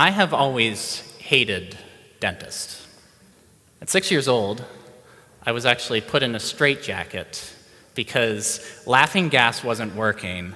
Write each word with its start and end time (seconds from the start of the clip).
I 0.00 0.08
have 0.12 0.32
always 0.32 1.00
hated 1.18 1.76
dentists. 2.20 2.86
At 3.82 3.90
six 3.90 4.10
years 4.10 4.28
old, 4.28 4.64
I 5.42 5.52
was 5.52 5.66
actually 5.66 6.00
put 6.00 6.22
in 6.22 6.34
a 6.34 6.40
straitjacket 6.40 7.52
because 7.94 8.64
laughing 8.86 9.28
gas 9.28 9.62
wasn't 9.62 9.94
working, 9.94 10.54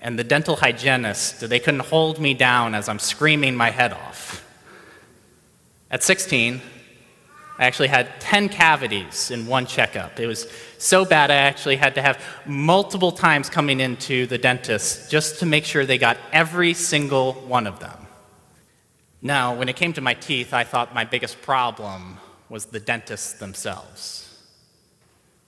and 0.00 0.18
the 0.18 0.24
dental 0.24 0.56
hygienist, 0.56 1.46
they 1.46 1.60
couldn't 1.60 1.80
hold 1.80 2.18
me 2.18 2.32
down 2.32 2.74
as 2.74 2.88
I'm 2.88 2.98
screaming 2.98 3.54
my 3.54 3.68
head 3.68 3.92
off. 3.92 4.42
At 5.90 6.02
16, 6.02 6.62
I 7.58 7.66
actually 7.66 7.88
had 7.88 8.18
10 8.18 8.48
cavities 8.48 9.30
in 9.30 9.46
one 9.46 9.66
checkup. 9.66 10.18
It 10.18 10.26
was 10.26 10.50
so 10.78 11.04
bad, 11.04 11.30
I 11.30 11.34
actually 11.34 11.76
had 11.76 11.96
to 11.96 12.00
have 12.00 12.18
multiple 12.46 13.12
times 13.12 13.50
coming 13.50 13.80
into 13.80 14.26
the 14.26 14.38
dentist 14.38 15.10
just 15.10 15.40
to 15.40 15.44
make 15.44 15.66
sure 15.66 15.84
they 15.84 15.98
got 15.98 16.16
every 16.32 16.72
single 16.72 17.34
one 17.34 17.66
of 17.66 17.78
them. 17.78 18.05
Now, 19.26 19.56
when 19.56 19.68
it 19.68 19.74
came 19.74 19.92
to 19.94 20.00
my 20.00 20.14
teeth, 20.14 20.54
I 20.54 20.62
thought 20.62 20.94
my 20.94 21.02
biggest 21.02 21.42
problem 21.42 22.18
was 22.48 22.66
the 22.66 22.78
dentists 22.78 23.32
themselves. 23.32 24.40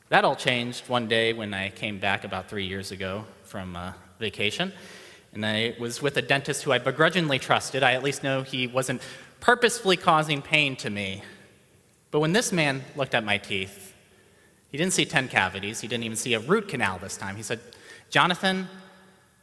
That 0.09 0.25
all 0.25 0.35
changed 0.35 0.89
one 0.89 1.07
day 1.07 1.33
when 1.33 1.55
I 1.55 1.71
came 1.71 2.01
back 2.01 2.25
about 2.25 2.51
three 2.51 2.67
years 2.67 2.91
ago 2.91 3.25
from 3.45 3.77
uh, 3.77 3.93
vacation. 4.19 4.73
And 5.33 5.47
I 5.47 5.77
was 5.79 6.03
with 6.03 6.17
a 6.17 6.23
dentist 6.23 6.65
who 6.65 6.73
I 6.73 6.79
begrudgingly 6.79 7.39
trusted. 7.39 7.85
I 7.85 7.93
at 7.93 8.03
least 8.03 8.25
know 8.25 8.43
he 8.43 8.67
wasn't 8.67 9.01
purposefully 9.39 9.97
causing 9.97 10.43
pain 10.43 10.75
to 10.75 10.91
me. 10.91 11.23
But 12.11 12.19
when 12.19 12.33
this 12.33 12.51
man 12.51 12.83
looked 12.97 13.15
at 13.15 13.23
my 13.23 13.39
teeth, 13.39 13.95
he 14.73 14.77
didn't 14.77 14.93
see 14.93 15.05
10 15.05 15.29
cavities. 15.29 15.79
He 15.79 15.87
didn't 15.87 16.03
even 16.03 16.17
see 16.17 16.35
a 16.35 16.41
root 16.41 16.67
canal 16.67 16.99
this 16.99 17.17
time. 17.17 17.37
He 17.37 17.45
said, 17.45 17.61
Jonathan, 18.11 18.67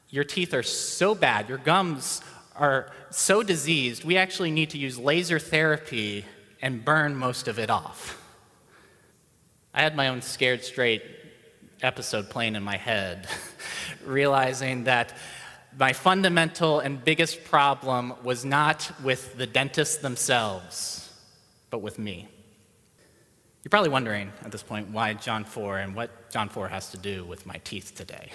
your 0.09 0.25
teeth 0.25 0.53
are 0.53 0.61
so 0.61 1.15
bad, 1.15 1.47
your 1.47 1.57
gums 1.57 2.21
are 2.57 2.91
so 3.09 3.43
diseased, 3.43 4.03
we 4.03 4.17
actually 4.17 4.51
need 4.51 4.71
to 4.71 4.77
use 4.77 4.97
laser 4.97 5.39
therapy 5.39 6.25
and 6.61 6.83
burn 6.83 7.15
most 7.15 7.47
of 7.47 7.59
it 7.59 7.69
off. 7.69 8.21
I 9.73 9.81
had 9.81 9.95
my 9.95 10.07
own 10.07 10.21
scared 10.21 10.63
straight 10.63 11.03
episode 11.81 12.29
playing 12.29 12.55
in 12.55 12.63
my 12.63 12.77
head, 12.77 13.27
realizing 14.05 14.85
that 14.85 15.13
my 15.77 15.91
fundamental 15.91 16.79
and 16.79 17.03
biggest 17.03 17.43
problem 17.43 18.13
was 18.23 18.45
not 18.45 18.89
with 19.03 19.37
the 19.37 19.45
dentists 19.45 19.97
themselves, 19.97 21.13
but 21.69 21.79
with 21.79 21.99
me. 21.99 22.29
You're 23.63 23.69
probably 23.69 23.89
wondering 23.89 24.31
at 24.43 24.51
this 24.51 24.63
point 24.63 24.89
why 24.89 25.13
John 25.13 25.43
4 25.43 25.79
and 25.79 25.95
what 25.95 26.29
John 26.31 26.49
4 26.49 26.69
has 26.69 26.91
to 26.91 26.97
do 26.97 27.25
with 27.25 27.45
my 27.45 27.59
teeth 27.63 27.93
today. 27.95 28.29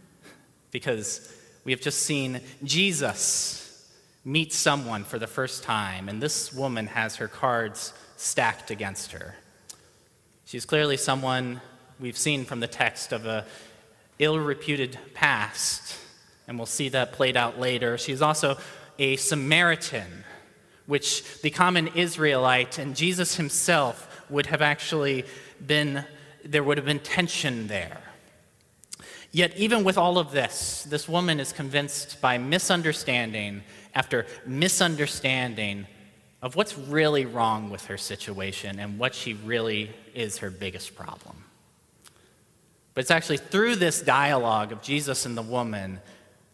because 0.70 1.32
we 1.64 1.72
have 1.72 1.80
just 1.80 2.00
seen 2.00 2.40
Jesus 2.62 3.60
meet 4.24 4.52
someone 4.52 5.04
for 5.04 5.18
the 5.18 5.26
first 5.26 5.62
time, 5.62 6.08
and 6.08 6.22
this 6.22 6.52
woman 6.52 6.86
has 6.86 7.16
her 7.16 7.28
cards 7.28 7.92
stacked 8.16 8.70
against 8.70 9.12
her. 9.12 9.34
She's 10.46 10.64
clearly 10.64 10.96
someone 10.96 11.60
we've 11.98 12.18
seen 12.18 12.44
from 12.44 12.60
the 12.60 12.66
text 12.66 13.12
of 13.12 13.26
a 13.26 13.46
ill-reputed 14.18 14.98
past, 15.14 15.96
and 16.46 16.58
we'll 16.58 16.66
see 16.66 16.88
that 16.90 17.12
played 17.12 17.36
out 17.36 17.58
later. 17.58 17.98
She's 17.98 18.22
also 18.22 18.56
a 18.98 19.16
Samaritan, 19.16 20.24
which 20.86 21.40
the 21.42 21.50
common 21.50 21.88
Israelite 21.88 22.78
and 22.78 22.94
Jesus 22.94 23.36
himself 23.36 24.24
would 24.30 24.46
have 24.46 24.62
actually 24.62 25.24
been, 25.66 26.04
there 26.44 26.62
would 26.62 26.76
have 26.76 26.86
been 26.86 27.00
tension 27.00 27.66
there. 27.66 28.00
Yet, 29.34 29.56
even 29.56 29.82
with 29.82 29.98
all 29.98 30.16
of 30.16 30.30
this, 30.30 30.86
this 30.88 31.08
woman 31.08 31.40
is 31.40 31.52
convinced 31.52 32.20
by 32.20 32.38
misunderstanding 32.38 33.64
after 33.92 34.26
misunderstanding 34.46 35.88
of 36.40 36.54
what's 36.54 36.78
really 36.78 37.26
wrong 37.26 37.68
with 37.68 37.86
her 37.86 37.98
situation 37.98 38.78
and 38.78 38.96
what 38.96 39.12
she 39.12 39.34
really 39.34 39.90
is 40.14 40.38
her 40.38 40.50
biggest 40.50 40.94
problem. 40.94 41.34
But 42.94 43.00
it's 43.00 43.10
actually 43.10 43.38
through 43.38 43.74
this 43.74 44.00
dialogue 44.00 44.70
of 44.70 44.82
Jesus 44.82 45.26
and 45.26 45.36
the 45.36 45.42
woman 45.42 45.98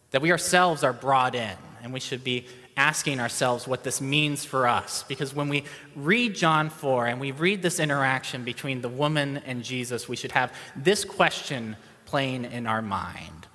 that 0.09 0.23
we 0.23 0.31
ourselves 0.31 0.83
are 0.83 0.91
brought 0.91 1.35
in, 1.35 1.55
and 1.83 1.93
we 1.93 1.99
should 1.99 2.23
be 2.23 2.47
asking 2.75 3.19
ourselves 3.19 3.67
what 3.67 3.83
this 3.83 4.01
means 4.01 4.43
for 4.43 4.67
us. 4.67 5.03
Because 5.03 5.35
when 5.35 5.49
we 5.49 5.65
read 5.95 6.33
John 6.33 6.71
4 6.71 7.05
and 7.05 7.19
we 7.19 7.31
read 7.31 7.61
this 7.61 7.79
interaction 7.79 8.43
between 8.43 8.81
the 8.81 8.89
woman 8.89 9.37
and 9.45 9.63
Jesus, 9.63 10.09
we 10.09 10.15
should 10.15 10.31
have 10.31 10.51
this 10.75 11.05
question 11.05 11.75
playing 12.11 12.43
in 12.43 12.67
our 12.67 12.81
mind 12.81 13.47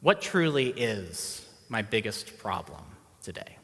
What 0.00 0.20
truly 0.20 0.70
is 0.70 1.46
my 1.68 1.82
biggest 1.82 2.36
problem 2.38 2.82
today? 3.22 3.56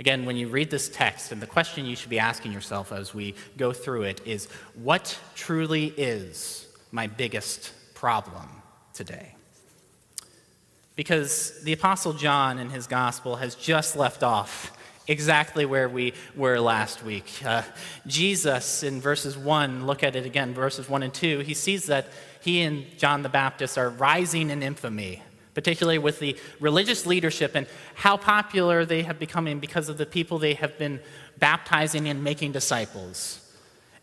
Again, 0.00 0.24
when 0.24 0.36
you 0.36 0.48
read 0.48 0.68
this 0.68 0.88
text, 0.88 1.30
and 1.30 1.40
the 1.40 1.46
question 1.46 1.86
you 1.86 1.94
should 1.94 2.10
be 2.10 2.18
asking 2.18 2.50
yourself 2.50 2.90
as 2.90 3.14
we 3.14 3.36
go 3.56 3.72
through 3.72 4.02
it 4.02 4.20
is 4.26 4.48
what 4.74 5.16
truly 5.36 5.94
is 5.96 6.66
my 6.90 7.06
biggest 7.06 7.72
problem 7.94 8.48
today? 8.92 9.36
Because 10.96 11.62
the 11.62 11.72
Apostle 11.72 12.14
John 12.14 12.58
in 12.58 12.70
his 12.70 12.88
gospel 12.88 13.36
has 13.36 13.54
just 13.54 13.94
left 13.94 14.24
off 14.24 14.76
exactly 15.06 15.66
where 15.66 15.88
we 15.88 16.14
were 16.34 16.58
last 16.58 17.02
week. 17.02 17.30
Uh, 17.44 17.62
Jesus, 18.06 18.82
in 18.82 19.00
verses 19.00 19.36
1, 19.36 19.86
look 19.86 20.02
at 20.02 20.16
it 20.16 20.26
again, 20.26 20.54
verses 20.54 20.88
1 20.88 21.02
and 21.02 21.12
2, 21.12 21.40
he 21.40 21.54
sees 21.54 21.86
that 21.86 22.08
he 22.40 22.62
and 22.62 22.86
John 22.98 23.22
the 23.22 23.28
Baptist 23.28 23.78
are 23.78 23.90
rising 23.90 24.50
in 24.50 24.62
infamy 24.62 25.22
particularly 25.54 25.98
with 25.98 26.18
the 26.18 26.36
religious 26.60 27.06
leadership 27.06 27.52
and 27.54 27.66
how 27.94 28.16
popular 28.16 28.84
they 28.84 29.02
have 29.02 29.18
become 29.18 29.58
because 29.60 29.88
of 29.88 29.96
the 29.96 30.06
people 30.06 30.38
they 30.38 30.54
have 30.54 30.76
been 30.78 31.00
baptizing 31.38 32.08
and 32.08 32.22
making 32.22 32.52
disciples. 32.52 33.40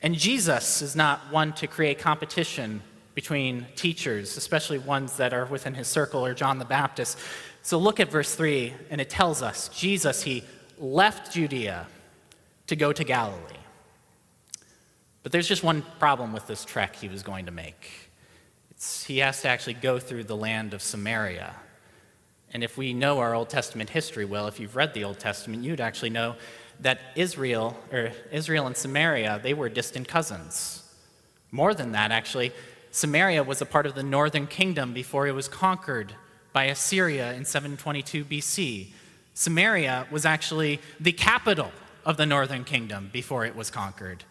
And 0.01 0.15
Jesus 0.15 0.81
is 0.81 0.95
not 0.95 1.31
one 1.31 1.53
to 1.53 1.67
create 1.67 1.99
competition 1.99 2.81
between 3.13 3.67
teachers, 3.75 4.37
especially 4.37 4.79
ones 4.79 5.17
that 5.17 5.33
are 5.33 5.45
within 5.45 5.73
his 5.73 5.87
circle 5.87 6.25
or 6.25 6.33
John 6.33 6.57
the 6.57 6.65
Baptist. 6.65 7.19
So 7.61 7.77
look 7.77 7.99
at 7.99 8.09
verse 8.09 8.33
3, 8.33 8.73
and 8.89 9.01
it 9.01 9.09
tells 9.09 9.41
us 9.41 9.67
Jesus, 9.69 10.23
he 10.23 10.43
left 10.81 11.33
Judea 11.33 11.87
to 12.67 12.75
go 12.75 12.91
to 12.91 13.03
Galilee. 13.05 13.37
But 15.23 15.31
there's 15.31 15.47
just 15.47 15.63
one 15.63 15.85
problem 15.99 16.33
with 16.33 16.47
this 16.47 16.65
trek 16.65 16.95
he 16.95 17.07
was 17.07 17.23
going 17.23 17.45
to 17.45 17.51
make 17.51 18.11
he 19.05 19.19
has 19.19 19.41
to 19.41 19.47
actually 19.47 19.75
go 19.75 19.99
through 19.99 20.23
the 20.23 20.35
land 20.35 20.73
of 20.73 20.81
Samaria. 20.81 21.53
And 22.53 22.63
if 22.63 22.77
we 22.77 22.93
know 22.93 23.19
our 23.19 23.35
Old 23.35 23.49
Testament 23.49 23.91
history 23.91 24.25
well, 24.25 24.47
if 24.47 24.59
you've 24.59 24.75
read 24.75 24.93
the 24.93 25.03
Old 25.03 25.19
Testament, 25.19 25.63
you'd 25.63 25.79
actually 25.79 26.09
know 26.09 26.35
that 26.79 26.99
Israel, 27.15 27.77
or 27.91 28.11
Israel 28.31 28.65
and 28.65 28.75
Samaria, 28.75 29.39
they 29.43 29.53
were 29.53 29.69
distant 29.69 30.07
cousins. 30.07 30.83
More 31.51 31.73
than 31.73 31.91
that, 31.91 32.11
actually, 32.11 32.51
Samaria 32.89 33.43
was 33.43 33.61
a 33.61 33.65
part 33.65 33.85
of 33.85 33.93
the 33.93 34.03
northern 34.03 34.47
kingdom 34.47 34.93
before 34.93 35.27
it 35.27 35.33
was 35.33 35.47
conquered 35.47 36.13
by 36.51 36.65
Assyria 36.65 37.33
in 37.33 37.45
722 37.45 38.25
BC. 38.25 38.87
Samaria 39.33 40.07
was 40.11 40.25
actually 40.25 40.79
the 40.99 41.11
capital 41.11 41.71
of 42.05 42.17
the 42.17 42.25
northern 42.25 42.63
kingdom 42.63 43.09
before 43.13 43.45
it 43.45 43.55
was 43.55 43.69
conquered. 43.69 44.23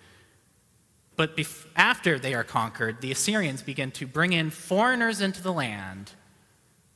But 1.17 1.37
bef- 1.37 1.67
after 1.77 2.19
they 2.19 2.35
are 2.35 2.45
conquered, 2.45 3.01
the 3.01 3.13
Assyrians 3.13 3.63
begin 3.63 3.91
to 3.93 4.07
bring 4.07 4.33
in 4.33 4.51
foreigners 4.51 5.21
into 5.21 5.43
the 5.43 5.53
land, 5.53 6.13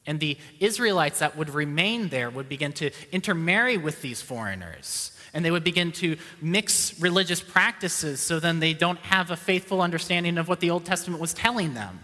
and 0.07 0.21
the 0.21 0.39
Israelites 0.61 1.19
that 1.21 1.37
would 1.37 1.51
remain 1.51 2.09
there 2.09 2.31
would 2.31 2.49
begin 2.49 2.73
to 2.75 2.91
intermarry 3.13 3.77
with 3.77 4.03
these 4.03 4.21
foreigners. 4.21 5.13
And 5.33 5.45
they 5.45 5.51
would 5.51 5.65
begin 5.65 5.93
to 5.93 6.17
mix 6.41 7.01
religious 7.01 7.41
practices 7.41 8.21
so 8.21 8.39
then 8.39 8.61
they 8.61 8.73
don't 8.73 8.99
have 9.01 9.31
a 9.31 9.37
faithful 9.37 9.83
understanding 9.83 10.39
of 10.39 10.47
what 10.47 10.61
the 10.61 10.71
Old 10.71 10.85
Testament 10.85 11.21
was 11.21 11.35
telling 11.35 11.75
them. 11.75 12.01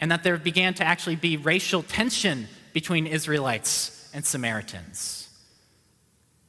And 0.00 0.10
that 0.10 0.22
there 0.22 0.38
began 0.38 0.72
to 0.74 0.84
actually 0.84 1.16
be 1.16 1.36
racial 1.36 1.82
tension 1.82 2.48
between 2.72 3.06
Israelites 3.06 3.99
and 4.12 4.24
Samaritans. 4.24 5.28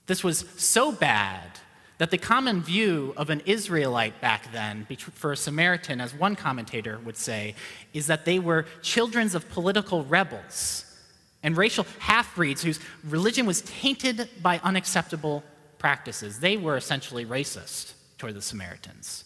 This 0.07 0.23
was 0.23 0.45
so 0.57 0.91
bad 0.91 1.59
that 1.97 2.09
the 2.09 2.17
common 2.17 2.61
view 2.61 3.13
of 3.15 3.29
an 3.29 3.41
Israelite 3.45 4.19
back 4.21 4.51
then 4.51 4.87
for 5.13 5.33
a 5.33 5.37
Samaritan, 5.37 6.01
as 6.01 6.13
one 6.15 6.35
commentator 6.35 6.99
would 7.05 7.15
say, 7.15 7.53
is 7.93 8.07
that 8.07 8.25
they 8.25 8.39
were 8.39 8.65
children 8.81 9.35
of 9.35 9.47
political 9.49 10.03
rebels 10.05 10.85
and 11.43 11.55
racial 11.55 11.85
half 11.99 12.35
breeds 12.35 12.63
whose 12.63 12.79
religion 13.03 13.45
was 13.45 13.61
tainted 13.61 14.29
by 14.41 14.59
unacceptable 14.63 15.43
practices. 15.77 16.39
They 16.39 16.57
were 16.57 16.75
essentially 16.75 17.25
racist 17.25 17.93
toward 18.17 18.35
the 18.35 18.41
Samaritans. 18.41 19.25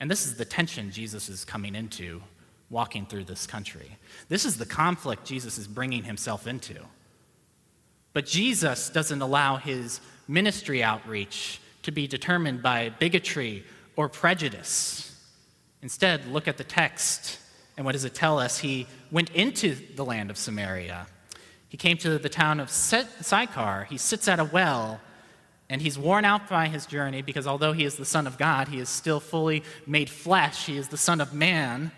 And 0.00 0.10
this 0.10 0.26
is 0.26 0.36
the 0.36 0.44
tension 0.44 0.90
Jesus 0.90 1.28
is 1.28 1.44
coming 1.44 1.74
into 1.74 2.22
walking 2.68 3.06
through 3.06 3.24
this 3.24 3.46
country. 3.46 3.96
This 4.28 4.44
is 4.44 4.56
the 4.56 4.66
conflict 4.66 5.24
Jesus 5.24 5.58
is 5.58 5.66
bringing 5.66 6.04
himself 6.04 6.46
into. 6.46 6.76
But 8.12 8.26
Jesus 8.26 8.90
doesn't 8.90 9.22
allow 9.22 9.56
his 9.56 10.00
ministry 10.26 10.82
outreach 10.82 11.60
to 11.82 11.92
be 11.92 12.06
determined 12.06 12.62
by 12.62 12.90
bigotry 12.90 13.64
or 13.96 14.08
prejudice. 14.08 15.06
Instead, 15.82 16.26
look 16.26 16.48
at 16.48 16.56
the 16.56 16.64
text. 16.64 17.38
And 17.76 17.86
what 17.86 17.92
does 17.92 18.04
it 18.04 18.14
tell 18.14 18.38
us? 18.38 18.58
He 18.58 18.86
went 19.10 19.30
into 19.30 19.74
the 19.96 20.04
land 20.04 20.30
of 20.30 20.36
Samaria. 20.36 21.06
He 21.68 21.76
came 21.76 21.96
to 21.98 22.18
the 22.18 22.28
town 22.28 22.60
of 22.60 22.68
Sychar. 22.68 23.86
He 23.88 23.96
sits 23.96 24.28
at 24.28 24.40
a 24.40 24.44
well, 24.44 25.00
and 25.68 25.80
he's 25.80 25.98
worn 25.98 26.24
out 26.24 26.48
by 26.48 26.66
his 26.66 26.84
journey 26.84 27.22
because 27.22 27.46
although 27.46 27.72
he 27.72 27.84
is 27.84 27.96
the 27.96 28.04
Son 28.04 28.26
of 28.26 28.36
God, 28.36 28.68
he 28.68 28.80
is 28.80 28.88
still 28.88 29.20
fully 29.20 29.62
made 29.86 30.10
flesh. 30.10 30.66
He 30.66 30.76
is 30.76 30.88
the 30.88 30.96
Son 30.96 31.20
of 31.20 31.32
Man. 31.32 31.92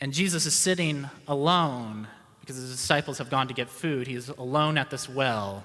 And 0.00 0.12
Jesus 0.12 0.44
is 0.44 0.54
sitting 0.54 1.08
alone 1.28 2.08
because 2.40 2.56
his 2.56 2.70
disciples 2.70 3.18
have 3.18 3.30
gone 3.30 3.48
to 3.48 3.54
get 3.54 3.68
food. 3.68 4.06
He 4.06 4.14
is 4.14 4.28
alone 4.28 4.78
at 4.78 4.90
this 4.90 5.08
well, 5.08 5.64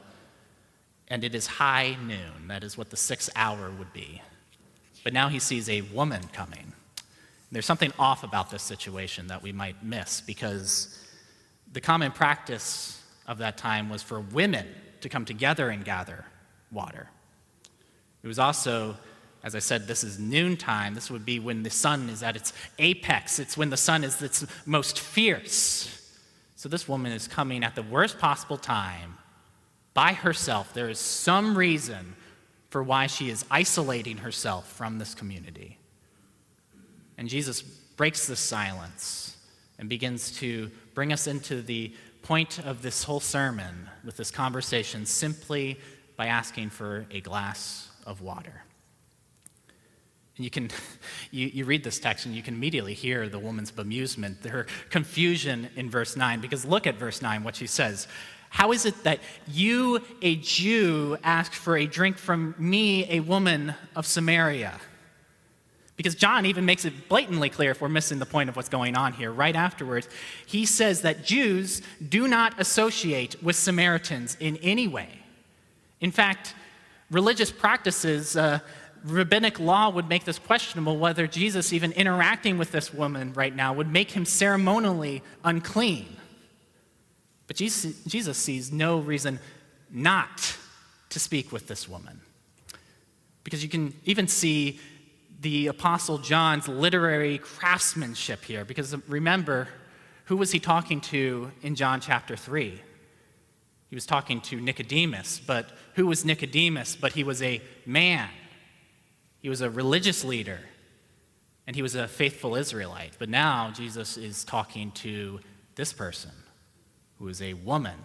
and 1.07 1.23
it 1.23 1.33
is 1.33 1.47
high 1.47 1.97
noon. 2.05 2.47
That 2.47 2.63
is 2.63 2.77
what 2.77 2.89
the 2.89 2.97
sixth 2.97 3.29
hour 3.35 3.71
would 3.71 3.93
be. 3.93 4.21
But 5.03 5.13
now 5.13 5.29
he 5.29 5.39
sees 5.39 5.69
a 5.69 5.81
woman 5.81 6.21
coming. 6.33 6.73
There's 7.51 7.65
something 7.65 7.93
off 7.97 8.23
about 8.23 8.49
this 8.49 8.63
situation 8.63 9.27
that 9.27 9.41
we 9.41 9.51
might 9.51 9.83
miss 9.83 10.19
because 10.19 10.99
the 11.71 11.79
common 11.79 12.11
practice 12.11 13.01
of 13.27 13.37
that 13.37 13.57
time 13.57 13.89
was 13.89 14.01
for 14.01 14.19
women 14.19 14.67
to 15.01 15.09
come 15.09 15.25
together 15.25 15.69
and 15.69 15.85
gather 15.85 16.25
water. 16.71 17.07
It 18.23 18.27
was 18.27 18.39
also, 18.39 18.97
as 19.43 19.55
I 19.55 19.59
said, 19.59 19.87
this 19.87 20.03
is 20.03 20.17
noontime. 20.17 20.95
This 20.95 21.11
would 21.11 21.25
be 21.25 21.39
when 21.39 21.63
the 21.63 21.69
sun 21.69 22.09
is 22.09 22.23
at 22.23 22.35
its 22.35 22.53
apex, 22.79 23.39
it's 23.39 23.55
when 23.55 23.69
the 23.69 23.77
sun 23.77 24.03
is 24.03 24.21
its 24.21 24.45
most 24.65 24.99
fierce. 24.99 26.04
So 26.65 26.69
this 26.69 26.87
woman 26.87 27.11
is 27.11 27.27
coming 27.27 27.63
at 27.63 27.75
the 27.75 27.83
worst 27.83 28.17
possible 28.17 28.57
time 28.57 29.19
by 29.93 30.13
herself. 30.13 30.73
There 30.73 30.89
is 30.89 30.97
some 30.97 31.55
reason 31.55 32.15
for 32.71 32.81
why 32.81 33.05
she 33.05 33.29
is 33.29 33.45
isolating 33.51 34.17
herself 34.17 34.67
from 34.71 34.97
this 34.97 35.13
community. 35.13 35.77
And 37.19 37.29
Jesus 37.29 37.61
breaks 37.61 38.25
the 38.25 38.35
silence 38.35 39.37
and 39.77 39.87
begins 39.87 40.39
to 40.39 40.71
bring 40.95 41.13
us 41.13 41.27
into 41.27 41.61
the 41.61 41.93
point 42.23 42.57
of 42.65 42.81
this 42.81 43.03
whole 43.03 43.19
sermon 43.19 43.87
with 44.03 44.17
this 44.17 44.31
conversation 44.31 45.05
simply 45.05 45.79
by 46.17 46.25
asking 46.25 46.71
for 46.71 47.05
a 47.11 47.21
glass 47.21 47.89
of 48.07 48.21
water. 48.21 48.63
And 50.37 50.43
you 50.43 50.49
can 50.49 50.69
you, 51.31 51.47
you 51.47 51.65
read 51.65 51.83
this 51.83 51.99
text 51.99 52.25
and 52.25 52.35
you 52.35 52.43
can 52.43 52.55
immediately 52.55 52.93
hear 52.93 53.29
the 53.29 53.39
woman's 53.39 53.71
bemusement, 53.71 54.45
her 54.45 54.67
confusion 54.89 55.69
in 55.75 55.89
verse 55.89 56.15
9, 56.15 56.41
because 56.41 56.65
look 56.65 56.87
at 56.87 56.95
verse 56.95 57.21
9, 57.21 57.43
what 57.43 57.55
she 57.55 57.67
says. 57.67 58.07
How 58.49 58.71
is 58.71 58.85
it 58.85 59.03
that 59.03 59.19
you, 59.47 60.01
a 60.21 60.37
Jew, 60.37 61.17
ask 61.23 61.51
for 61.51 61.75
a 61.75 61.85
drink 61.85 62.17
from 62.17 62.55
me, 62.57 63.05
a 63.09 63.19
woman 63.19 63.75
of 63.97 64.05
Samaria? 64.05 64.79
Because 65.97 66.15
John 66.15 66.45
even 66.45 66.65
makes 66.65 66.85
it 66.85 67.07
blatantly 67.07 67.49
clear 67.49 67.71
if 67.71 67.81
we're 67.81 67.89
missing 67.89 68.19
the 68.19 68.25
point 68.25 68.49
of 68.49 68.55
what's 68.55 68.69
going 68.69 68.95
on 68.95 69.13
here. 69.13 69.31
Right 69.31 69.55
afterwards, 69.55 70.09
he 70.45 70.65
says 70.65 71.01
that 71.01 71.25
Jews 71.25 71.81
do 72.07 72.27
not 72.27 72.59
associate 72.59 73.41
with 73.41 73.55
Samaritans 73.55 74.35
in 74.39 74.57
any 74.57 74.87
way. 74.87 75.09
In 76.01 76.11
fact, 76.11 76.53
religious 77.11 77.51
practices, 77.51 78.35
uh, 78.35 78.59
rabbinic 79.05 79.59
law 79.59 79.89
would 79.89 80.09
make 80.09 80.25
this 80.25 80.39
questionable 80.39 80.97
whether 80.97 81.27
Jesus, 81.27 81.71
even 81.71 81.91
interacting 81.91 82.57
with 82.57 82.71
this 82.71 82.93
woman 82.93 83.33
right 83.33 83.55
now, 83.55 83.73
would 83.73 83.91
make 83.91 84.11
him 84.11 84.25
ceremonially 84.25 85.21
unclean. 85.43 86.17
But 87.47 87.55
Jesus, 87.55 88.03
Jesus 88.03 88.37
sees 88.37 88.71
no 88.71 88.99
reason 88.99 89.39
not 89.91 90.57
to 91.09 91.19
speak 91.19 91.51
with 91.51 91.67
this 91.67 91.87
woman. 91.87 92.19
Because 93.43 93.63
you 93.63 93.69
can 93.69 93.93
even 94.05 94.27
see 94.27 94.79
the 95.41 95.67
Apostle 95.67 96.17
John's 96.17 96.67
literary 96.67 97.37
craftsmanship 97.37 98.43
here. 98.43 98.65
Because 98.65 98.95
remember, 99.07 99.67
who 100.25 100.37
was 100.37 100.51
he 100.51 100.59
talking 100.59 101.01
to 101.01 101.51
in 101.61 101.75
John 101.75 102.01
chapter 102.01 102.35
3? 102.35 102.81
He 103.89 103.95
was 103.95 104.07
talking 104.07 104.41
to 104.41 104.59
Nicodemus, 104.59 105.39
but 105.39 105.69
who 105.93 106.07
was 106.07 106.25
Nicodemus? 106.25 106.95
But 106.95 107.13
he 107.13 107.23
was 107.23 107.41
a 107.43 107.61
man, 107.85 108.29
he 109.45 109.49
was 109.49 109.61
a 109.61 109.69
religious 109.69 110.23
leader, 110.23 110.59
and 111.67 111.75
he 111.75 111.83
was 111.83 111.93
a 111.93 112.07
faithful 112.07 112.55
Israelite. 112.55 113.11
But 113.19 113.29
now 113.29 113.69
Jesus 113.69 114.17
is 114.17 114.43
talking 114.43 114.89
to 114.93 115.39
this 115.75 115.93
person 115.93 116.31
who 117.19 117.27
is 117.27 117.43
a 117.43 117.53
woman. 117.53 117.99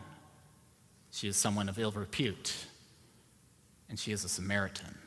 She 1.10 1.28
is 1.28 1.38
someone 1.38 1.70
of 1.70 1.78
ill 1.78 1.92
repute, 1.92 2.54
and 3.88 3.98
she 3.98 4.12
is 4.12 4.22
a 4.22 4.28
Samaritan. 4.28 4.98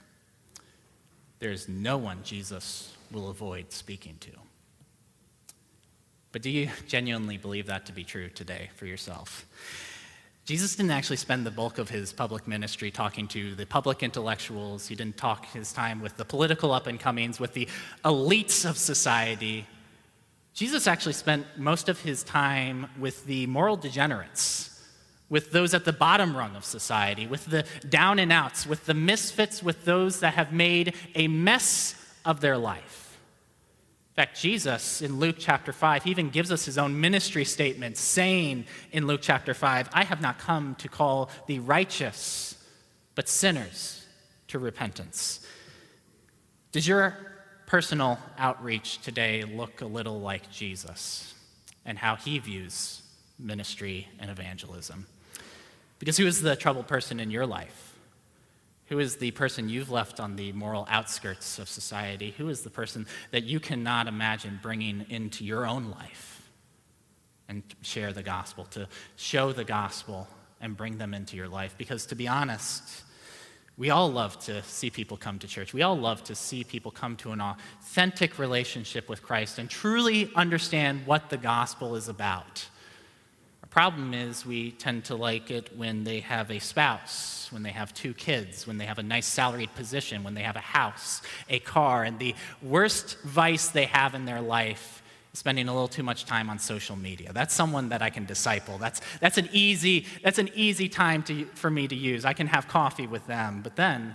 There 1.37 1.51
is 1.51 1.69
no 1.69 1.99
one 1.99 2.23
Jesus 2.23 2.91
will 3.11 3.29
avoid 3.29 3.71
speaking 3.71 4.17
to. 4.21 4.31
But 6.31 6.41
do 6.41 6.49
you 6.49 6.71
genuinely 6.87 7.37
believe 7.37 7.67
that 7.67 7.85
to 7.85 7.93
be 7.93 8.03
true 8.03 8.29
today 8.29 8.71
for 8.75 8.87
yourself? 8.87 9.45
Jesus 10.45 10.75
didn't 10.75 10.91
actually 10.91 11.17
spend 11.17 11.45
the 11.45 11.51
bulk 11.51 11.77
of 11.77 11.89
his 11.89 12.11
public 12.11 12.47
ministry 12.47 12.91
talking 12.91 13.29
to 13.29 13.55
the 13.55 13.65
public 13.65 14.03
intellectuals. 14.03 14.87
He 14.87 14.95
didn't 14.95 15.15
talk 15.15 15.45
his 15.45 15.71
time 15.71 16.01
with 16.01 16.17
the 16.17 16.25
political 16.25 16.73
up 16.73 16.85
and 16.85 16.99
comings, 16.99 17.39
with 17.39 17.53
the 17.53 17.69
elites 18.03 18.69
of 18.69 18.77
society. 18.77 19.65
Jesus 20.53 20.85
actually 20.85 21.13
spent 21.13 21.45
most 21.57 21.87
of 21.87 22.01
his 22.01 22.23
time 22.23 22.87
with 22.99 23.25
the 23.25 23.47
moral 23.47 23.77
degenerates, 23.77 24.81
with 25.29 25.51
those 25.51 25.73
at 25.73 25.85
the 25.85 25.93
bottom 25.93 26.35
rung 26.35 26.57
of 26.57 26.65
society, 26.65 27.25
with 27.25 27.45
the 27.45 27.63
down 27.87 28.19
and 28.19 28.31
outs, 28.31 28.67
with 28.67 28.85
the 28.85 28.93
misfits, 28.93 29.63
with 29.63 29.85
those 29.85 30.19
that 30.19 30.33
have 30.33 30.51
made 30.51 30.93
a 31.15 31.29
mess 31.29 31.95
of 32.25 32.41
their 32.41 32.57
life. 32.57 33.02
In 34.13 34.15
fact, 34.15 34.39
Jesus 34.39 35.01
in 35.01 35.19
Luke 35.19 35.37
chapter 35.39 35.73
5 35.73 36.03
he 36.03 36.11
even 36.11 36.29
gives 36.29 36.51
us 36.51 36.65
his 36.65 36.77
own 36.77 37.01
ministry 37.01 37.43
statement, 37.43 37.97
saying 37.97 38.65
in 38.91 39.07
Luke 39.07 39.21
chapter 39.23 39.55
5, 39.55 39.89
I 39.91 40.03
have 40.03 40.21
not 40.21 40.37
come 40.37 40.75
to 40.75 40.87
call 40.87 41.31
the 41.47 41.57
righteous, 41.57 42.55
but 43.15 43.27
sinners 43.27 44.05
to 44.49 44.59
repentance. 44.59 45.43
Does 46.71 46.87
your 46.87 47.17
personal 47.65 48.19
outreach 48.37 49.01
today 49.01 49.45
look 49.45 49.81
a 49.81 49.85
little 49.85 50.21
like 50.21 50.51
Jesus 50.51 51.33
and 51.83 51.97
how 51.97 52.15
he 52.15 52.37
views 52.37 53.01
ministry 53.39 54.09
and 54.19 54.29
evangelism? 54.29 55.07
Because 55.97 56.17
who 56.17 56.27
is 56.27 56.39
the 56.39 56.55
troubled 56.55 56.85
person 56.85 57.19
in 57.19 57.31
your 57.31 57.47
life? 57.47 57.92
Who 58.93 58.99
is 58.99 59.15
the 59.15 59.31
person 59.31 59.69
you've 59.69 59.89
left 59.89 60.19
on 60.19 60.35
the 60.35 60.51
moral 60.51 60.85
outskirts 60.87 61.57
of 61.57 61.67
society? 61.67 62.35
Who 62.37 62.49
is 62.49 62.61
the 62.61 62.69
person 62.69 63.07
that 63.31 63.43
you 63.43 63.59
cannot 63.59 64.07
imagine 64.07 64.59
bringing 64.61 65.07
into 65.09 65.43
your 65.43 65.65
own 65.65 65.89
life 65.89 66.47
and 67.49 67.63
share 67.81 68.13
the 68.13 68.21
gospel, 68.21 68.65
to 68.65 68.87
show 69.15 69.51
the 69.51 69.63
gospel 69.63 70.27
and 70.61 70.77
bring 70.77 70.99
them 70.99 71.15
into 71.15 71.35
your 71.35 71.47
life? 71.47 71.73
Because 71.75 72.05
to 72.05 72.15
be 72.15 72.27
honest, 72.27 73.01
we 73.79 73.89
all 73.89 74.11
love 74.11 74.37
to 74.41 74.61
see 74.61 74.91
people 74.91 75.17
come 75.17 75.39
to 75.39 75.47
church. 75.47 75.73
We 75.73 75.81
all 75.81 75.97
love 75.97 76.23
to 76.25 76.35
see 76.35 76.63
people 76.63 76.91
come 76.91 77.15
to 77.15 77.31
an 77.31 77.41
authentic 77.41 78.37
relationship 78.37 79.09
with 79.09 79.23
Christ 79.23 79.57
and 79.57 79.71
truly 79.71 80.29
understand 80.35 81.07
what 81.07 81.31
the 81.31 81.37
gospel 81.37 81.95
is 81.95 82.09
about. 82.09 82.67
Problem 83.73 84.13
is, 84.13 84.45
we 84.45 84.69
tend 84.69 85.05
to 85.05 85.15
like 85.15 85.49
it 85.49 85.75
when 85.75 86.03
they 86.03 86.19
have 86.19 86.51
a 86.51 86.59
spouse, 86.59 87.47
when 87.51 87.63
they 87.63 87.71
have 87.71 87.91
two 87.91 88.13
kids, 88.13 88.67
when 88.67 88.77
they 88.77 88.85
have 88.85 88.99
a 88.99 89.03
nice 89.03 89.25
salaried 89.25 89.73
position, 89.73 90.23
when 90.23 90.35
they 90.35 90.43
have 90.43 90.55
a 90.55 90.59
house, 90.59 91.23
a 91.49 91.57
car, 91.57 92.03
and 92.03 92.19
the 92.19 92.35
worst 92.61 93.19
vice 93.23 93.69
they 93.69 93.85
have 93.85 94.13
in 94.13 94.25
their 94.25 94.41
life 94.41 95.01
is 95.33 95.39
spending 95.39 95.67
a 95.67 95.73
little 95.73 95.87
too 95.87 96.03
much 96.03 96.25
time 96.25 96.51
on 96.51 96.59
social 96.59 96.95
media. 96.95 97.33
That's 97.33 97.51
someone 97.51 97.89
that 97.89 98.03
I 98.03 98.11
can 98.11 98.25
disciple. 98.25 98.77
That's, 98.77 99.01
that's, 99.19 99.39
an, 99.39 99.49
easy, 99.51 100.05
that's 100.23 100.37
an 100.37 100.51
easy 100.53 100.87
time 100.87 101.23
to, 101.23 101.45
for 101.55 101.71
me 101.71 101.87
to 101.87 101.95
use. 101.95 102.25
I 102.25 102.33
can 102.33 102.45
have 102.45 102.67
coffee 102.67 103.07
with 103.07 103.25
them, 103.25 103.61
but 103.63 103.75
then 103.75 104.13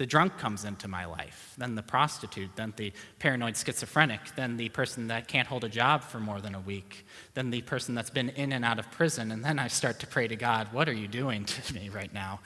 the 0.00 0.06
drunk 0.06 0.38
comes 0.38 0.64
into 0.64 0.88
my 0.88 1.04
life, 1.04 1.52
then 1.58 1.74
the 1.74 1.82
prostitute, 1.82 2.48
then 2.56 2.72
the 2.78 2.90
paranoid 3.18 3.54
schizophrenic, 3.54 4.34
then 4.34 4.56
the 4.56 4.70
person 4.70 5.08
that 5.08 5.28
can't 5.28 5.46
hold 5.46 5.62
a 5.62 5.68
job 5.68 6.02
for 6.02 6.18
more 6.18 6.40
than 6.40 6.54
a 6.54 6.60
week, 6.60 7.04
then 7.34 7.50
the 7.50 7.60
person 7.60 7.94
that's 7.94 8.08
been 8.08 8.30
in 8.30 8.50
and 8.52 8.64
out 8.64 8.78
of 8.78 8.90
prison, 8.90 9.30
and 9.30 9.44
then 9.44 9.58
I 9.58 9.68
start 9.68 10.00
to 10.00 10.06
pray 10.06 10.26
to 10.26 10.36
God, 10.36 10.72
what 10.72 10.88
are 10.88 10.94
you 10.94 11.06
doing 11.06 11.44
to 11.44 11.74
me 11.74 11.90
right 11.90 12.10
now? 12.14 12.40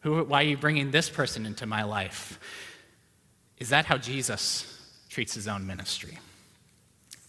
Who, 0.00 0.22
why 0.24 0.42
are 0.42 0.46
you 0.46 0.58
bringing 0.58 0.90
this 0.90 1.08
person 1.08 1.46
into 1.46 1.64
my 1.64 1.82
life? 1.82 2.38
Is 3.56 3.70
that 3.70 3.86
how 3.86 3.96
Jesus 3.96 4.78
treats 5.08 5.32
his 5.32 5.48
own 5.48 5.66
ministry? 5.66 6.18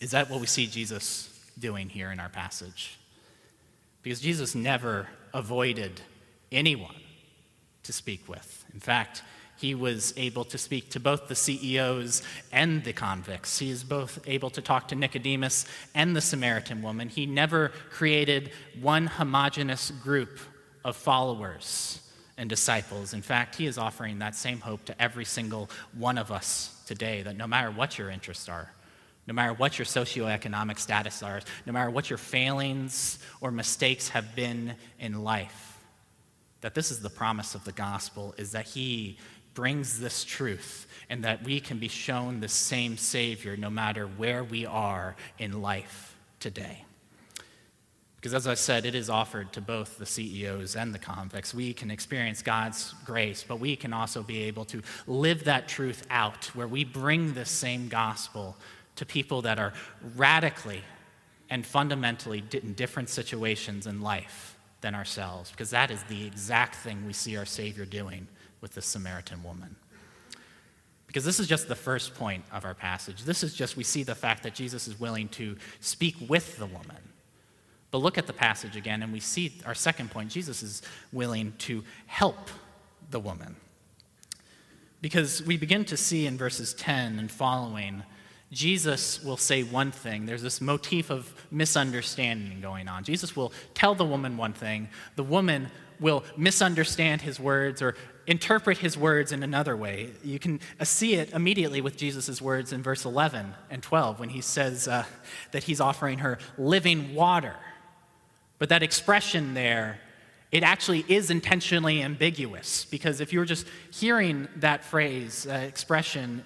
Is 0.01 0.11
that 0.11 0.29
what 0.29 0.41
we 0.41 0.47
see 0.47 0.67
Jesus 0.67 1.29
doing 1.57 1.87
here 1.87 2.11
in 2.11 2.19
our 2.19 2.27
passage? 2.27 2.99
Because 4.03 4.19
Jesus 4.19 4.55
never 4.55 5.07
avoided 5.33 6.01
anyone 6.51 6.95
to 7.83 7.93
speak 7.93 8.27
with. 8.27 8.65
In 8.73 8.81
fact, 8.81 9.23
he 9.57 9.73
was 9.75 10.13
able 10.17 10.43
to 10.45 10.57
speak 10.57 10.89
to 10.91 10.99
both 10.99 11.27
the 11.27 11.35
CEOs 11.35 12.21
and 12.51 12.83
the 12.83 12.93
convicts. 12.93 13.59
He 13.59 13.69
is 13.69 13.83
both 13.83 14.19
able 14.27 14.49
to 14.51 14.61
talk 14.61 14.87
to 14.89 14.95
Nicodemus 14.95 15.65
and 15.95 16.15
the 16.15 16.21
Samaritan 16.21 16.81
woman. 16.81 17.09
He 17.09 17.25
never 17.25 17.69
created 17.89 18.51
one 18.79 19.07
homogenous 19.07 19.91
group 19.91 20.39
of 20.85 20.95
followers 20.95 22.01
and 22.37 22.49
disciples. 22.49 23.13
In 23.13 23.21
fact, 23.21 23.55
he 23.55 23.65
is 23.65 23.77
offering 23.77 24.19
that 24.19 24.35
same 24.35 24.59
hope 24.59 24.85
to 24.85 25.01
every 25.01 25.25
single 25.25 25.69
one 25.97 26.17
of 26.17 26.31
us 26.31 26.81
today 26.85 27.23
that 27.23 27.35
no 27.35 27.47
matter 27.47 27.71
what 27.71 27.97
your 27.97 28.11
interests 28.11 28.47
are, 28.47 28.71
no 29.25 29.33
matter 29.33 29.53
what 29.53 29.77
your 29.77 29.85
socioeconomic 29.85 30.79
status 30.79 31.21
are, 31.21 31.41
no 31.65 31.73
matter 31.73 31.89
what 31.89 32.09
your 32.09 32.17
failings 32.17 33.19
or 33.41 33.51
mistakes 33.51 34.09
have 34.09 34.35
been 34.35 34.75
in 34.99 35.23
life, 35.23 35.77
that 36.61 36.73
this 36.73 36.91
is 36.91 37.01
the 37.01 37.09
promise 37.09 37.53
of 37.53 37.63
the 37.65 37.71
gospel 37.71 38.33
is 38.37 38.51
that 38.51 38.65
he 38.65 39.17
brings 39.57 39.99
this 39.99 40.23
truth 40.23 40.85
and 41.09 41.23
that 41.23 41.43
we 41.43 41.59
can 41.59 41.79
be 41.79 41.87
shown 41.87 42.39
the 42.39 42.47
same 42.47 42.95
Savior 42.95 43.57
no 43.57 43.71
matter 43.71 44.05
where 44.05 44.43
we 44.43 44.67
are 44.67 45.15
in 45.39 45.63
life 45.63 46.15
today. 46.39 46.83
Because 48.17 48.35
as 48.35 48.45
I 48.45 48.53
said, 48.53 48.85
it 48.85 48.93
is 48.93 49.09
offered 49.09 49.51
to 49.53 49.61
both 49.61 49.97
the 49.97 50.05
CEOs 50.05 50.75
and 50.75 50.93
the 50.93 50.99
convicts. 50.99 51.55
We 51.55 51.73
can 51.73 51.89
experience 51.89 52.43
God's 52.43 52.93
grace, 53.03 53.43
but 53.47 53.59
we 53.59 53.75
can 53.75 53.93
also 53.93 54.21
be 54.21 54.43
able 54.43 54.63
to 54.65 54.83
live 55.07 55.45
that 55.45 55.67
truth 55.67 56.05
out 56.11 56.45
where 56.55 56.67
we 56.67 56.83
bring 56.83 57.33
this 57.33 57.49
same 57.49 57.87
gospel 57.87 58.55
to 58.97 59.07
people 59.07 59.41
that 59.41 59.57
are 59.57 59.73
radically 60.15 60.83
and 61.49 61.65
fundamentally 61.65 62.43
in 62.51 62.73
different 62.75 63.09
situations 63.09 63.87
in 63.87 64.01
life 64.01 64.55
than 64.81 64.93
ourselves, 64.93 65.49
because 65.49 65.71
that 65.71 65.89
is 65.89 66.03
the 66.03 66.27
exact 66.27 66.75
thing 66.75 67.07
we 67.07 67.13
see 67.13 67.35
our 67.37 67.45
Savior 67.45 67.85
doing 67.85 68.27
with 68.61 68.73
the 68.73 68.81
Samaritan 68.81 69.43
woman. 69.43 69.75
Because 71.07 71.23
this 71.23 71.39
is 71.39 71.47
just 71.47 71.67
the 71.67 71.75
first 71.75 72.15
point 72.15 72.43
of 72.51 72.65
our 72.65 72.73
passage. 72.73 73.23
This 73.23 73.41
is 73.43 73.53
just, 73.53 73.77
we 73.77 73.83
see 73.83 74.03
the 74.03 74.15
fact 74.15 74.43
that 74.43 74.53
Jesus 74.53 74.87
is 74.87 74.99
willing 74.99 75.29
to 75.29 75.55
speak 75.79 76.15
with 76.27 76.57
the 76.57 76.65
woman. 76.65 76.97
But 77.91 77.99
look 77.99 78.17
at 78.17 78.27
the 78.27 78.33
passage 78.33 78.75
again, 78.75 79.01
and 79.01 79.13
we 79.13 79.21
see 79.21 79.53
our 79.65 79.73
second 79.73 80.11
point 80.11 80.29
Jesus 80.29 80.61
is 80.61 80.81
willing 81.13 81.53
to 81.59 81.83
help 82.05 82.49
the 83.09 83.19
woman. 83.19 83.55
Because 85.01 85.41
we 85.43 85.57
begin 85.57 85.85
to 85.85 85.97
see 85.97 86.25
in 86.25 86.37
verses 86.37 86.73
10 86.73 87.19
and 87.19 87.31
following, 87.31 88.03
Jesus 88.51 89.23
will 89.23 89.37
say 89.37 89.63
one 89.63 89.91
thing. 89.91 90.25
There's 90.25 90.41
this 90.41 90.59
motif 90.59 91.09
of 91.09 91.33
misunderstanding 91.51 92.61
going 92.61 92.87
on. 92.87 93.03
Jesus 93.03 93.35
will 93.35 93.53
tell 93.73 93.95
the 93.95 94.05
woman 94.05 94.37
one 94.37 94.53
thing, 94.53 94.89
the 95.15 95.23
woman 95.23 95.69
will 95.99 96.23
misunderstand 96.35 97.21
his 97.21 97.39
words 97.39 97.81
or 97.81 97.95
interpret 98.27 98.77
his 98.77 98.97
words 98.97 99.31
in 99.31 99.41
another 99.41 99.75
way. 99.75 100.11
You 100.23 100.37
can 100.37 100.59
uh, 100.79 100.83
see 100.83 101.15
it 101.15 101.31
immediately 101.31 101.79
with 101.79 101.97
Jesus' 101.97 102.41
words 102.41 102.73
in 102.73 102.83
verse 102.83 103.05
11 103.05 103.55
and 103.69 103.81
12 103.81 104.19
when 104.19 104.29
he 104.29 104.41
says 104.41 104.87
uh, 104.87 105.05
that 105.51 105.63
he's 105.63 105.79
offering 105.79 106.19
her 106.19 106.37
living 106.57 107.15
water. 107.15 107.55
But 108.59 108.69
that 108.69 108.83
expression 108.83 109.53
there, 109.53 109.99
it 110.51 110.61
actually 110.61 111.05
is 111.07 111.31
intentionally 111.31 112.03
ambiguous 112.03 112.85
because 112.85 113.21
if 113.21 113.31
you 113.31 113.39
were 113.39 113.45
just 113.45 113.65
hearing 113.91 114.47
that 114.57 114.83
phrase, 114.83 115.47
uh, 115.49 115.53
expression, 115.53 116.43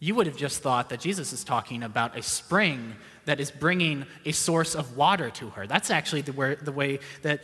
you 0.00 0.14
would 0.14 0.26
have 0.26 0.36
just 0.36 0.62
thought 0.62 0.88
that 0.88 1.00
Jesus 1.00 1.32
is 1.32 1.44
talking 1.44 1.82
about 1.82 2.16
a 2.16 2.22
spring 2.22 2.94
that 3.26 3.40
is 3.40 3.50
bringing 3.50 4.06
a 4.24 4.32
source 4.32 4.74
of 4.74 4.96
water 4.96 5.30
to 5.30 5.50
her. 5.50 5.66
That's 5.66 5.90
actually 5.90 6.22
the, 6.22 6.58
the 6.60 6.72
way 6.72 7.00
that 7.22 7.42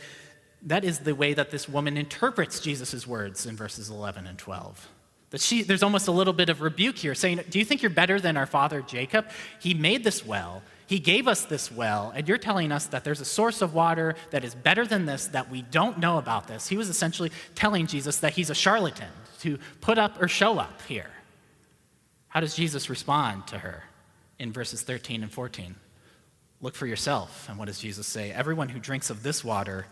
that 0.63 0.83
is 0.83 0.99
the 0.99 1.15
way 1.15 1.33
that 1.33 1.51
this 1.51 1.67
woman 1.67 1.97
interprets 1.97 2.59
Jesus' 2.59 3.07
words 3.07 3.45
in 3.45 3.55
verses 3.55 3.89
11 3.89 4.27
and 4.27 4.37
12. 4.37 4.89
That 5.31 5.41
she, 5.41 5.63
there's 5.63 5.83
almost 5.83 6.07
a 6.07 6.11
little 6.11 6.33
bit 6.33 6.49
of 6.49 6.61
rebuke 6.61 6.97
here, 6.97 7.15
saying, 7.15 7.41
Do 7.49 7.57
you 7.57 7.65
think 7.65 7.81
you're 7.81 7.89
better 7.89 8.19
than 8.19 8.37
our 8.37 8.45
father 8.45 8.81
Jacob? 8.81 9.27
He 9.59 9.73
made 9.73 10.03
this 10.03 10.25
well, 10.25 10.61
he 10.87 10.99
gave 10.99 11.27
us 11.27 11.45
this 11.45 11.71
well, 11.71 12.11
and 12.13 12.27
you're 12.27 12.37
telling 12.37 12.71
us 12.71 12.87
that 12.87 13.05
there's 13.05 13.21
a 13.21 13.25
source 13.25 13.61
of 13.61 13.73
water 13.73 14.15
that 14.31 14.43
is 14.43 14.53
better 14.53 14.85
than 14.85 15.05
this, 15.05 15.27
that 15.27 15.49
we 15.49 15.61
don't 15.61 15.99
know 15.99 16.17
about 16.17 16.49
this. 16.49 16.67
He 16.67 16.75
was 16.75 16.89
essentially 16.89 17.31
telling 17.55 17.87
Jesus 17.87 18.17
that 18.17 18.33
he's 18.33 18.49
a 18.49 18.55
charlatan 18.55 19.07
to 19.39 19.57
put 19.79 19.97
up 19.97 20.21
or 20.21 20.27
show 20.27 20.59
up 20.59 20.81
here. 20.81 21.09
How 22.27 22.41
does 22.41 22.55
Jesus 22.55 22.89
respond 22.89 23.47
to 23.47 23.57
her 23.59 23.85
in 24.37 24.51
verses 24.51 24.81
13 24.81 25.23
and 25.23 25.31
14? 25.31 25.75
Look 26.61 26.75
for 26.75 26.87
yourself. 26.87 27.47
And 27.49 27.57
what 27.57 27.65
does 27.65 27.79
Jesus 27.79 28.05
say? 28.05 28.31
Everyone 28.31 28.67
who 28.69 28.79
drinks 28.79 29.09
of 29.09 29.23
this 29.23 29.43
water 29.45 29.85